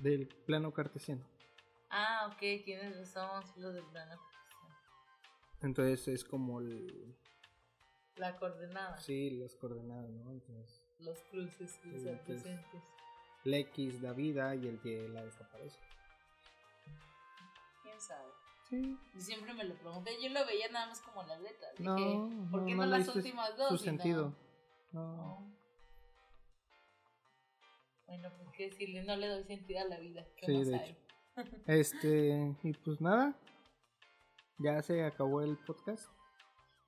[0.00, 1.22] Del plano cartesiano.
[1.90, 4.20] Ah, ok, tienes razón, lo del plano.
[5.62, 7.16] Entonces es como el.
[8.16, 10.30] La coordenada, Sí, las coordenadas, ¿no?
[10.30, 10.82] Entonces.
[11.00, 12.82] los cruces, los Sí, adyacentes.
[13.44, 15.78] El X da vida y el Y la desaparece.
[17.82, 18.28] ¿Quién sabe?
[18.68, 18.98] Sí.
[19.14, 21.70] Yo siempre me lo pregunté, yo lo veía nada más como las letras.
[21.78, 23.68] Dije, No, ¿por qué no, las últimas dos?
[23.68, 24.34] Su sentido.
[24.92, 25.16] No.
[25.16, 25.55] No.
[28.06, 30.26] Bueno, pues qué decirle, no le doy sentido a la vida.
[30.36, 30.90] ¿Qué Sí, más de hay?
[30.90, 31.02] hecho.
[31.66, 33.38] Este, y pues nada.
[34.58, 36.08] Ya se acabó el podcast.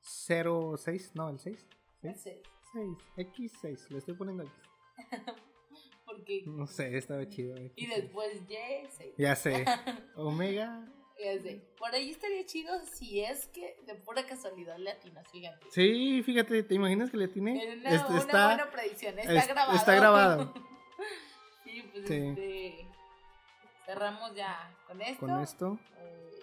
[0.01, 1.67] 06, no, el 6.
[2.03, 2.43] No 6, sé,
[2.73, 2.89] 6,
[3.35, 4.55] X6, le estoy poniendo X.
[6.07, 6.43] porque...
[6.47, 7.57] No sé, estaba chido.
[7.57, 7.89] Y X6.
[7.97, 9.13] después Y, sí.
[9.19, 9.65] Ya sé.
[10.17, 10.87] Omega.
[11.23, 11.61] Ya sé.
[11.77, 15.67] Por ahí estaría chido si es que de pura casualidad le atinas, fíjate.
[15.73, 17.59] Sí, fíjate, ¿te imaginas que le tiene?
[17.63, 19.77] Es una, Este, una está, buena predicción, está es- grabado.
[19.77, 20.55] está grabado.
[21.65, 22.15] sí, pues Sí.
[22.15, 22.89] este.
[23.87, 25.21] Cerramos ya con esto.
[25.27, 25.79] con esto.
[25.97, 26.41] Eh,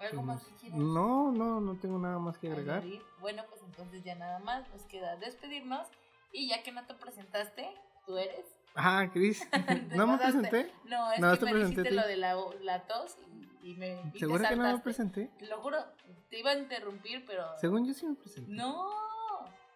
[0.00, 0.78] ¿Algo más que quieras?
[0.78, 2.78] No, no, no tengo nada más que agregar.
[2.82, 3.02] añadir?
[3.20, 5.86] Bueno, pues entonces ya nada más nos queda despedirnos.
[6.32, 7.68] Y ya que no te presentaste,
[8.06, 8.46] tú eres.
[8.76, 9.46] Ah, Cris.
[9.96, 10.72] ¿No me presenté?
[10.84, 13.16] No, es No, que te me a dijiste lo de la, la tos
[13.62, 14.00] y, y me.
[14.00, 15.28] y te ¿Seguro que no me presenté?
[15.38, 15.84] Te lo juro,
[16.30, 17.44] te iba a interrumpir, pero.
[17.58, 18.52] Según yo sí me presenté.
[18.52, 18.88] No,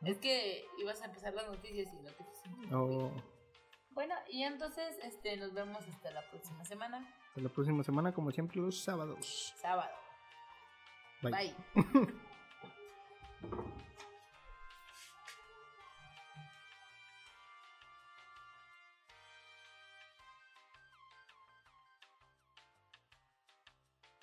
[0.05, 2.25] es que ibas a empezar las noticias y no te.
[2.73, 3.11] Oh.
[3.91, 7.09] Bueno, y entonces este, nos vemos hasta la próxima semana.
[7.29, 9.55] Hasta la próxima semana, como siempre, los sábados.
[9.57, 9.93] Sábado.
[11.23, 11.55] Bye.
[11.75, 12.15] Bye.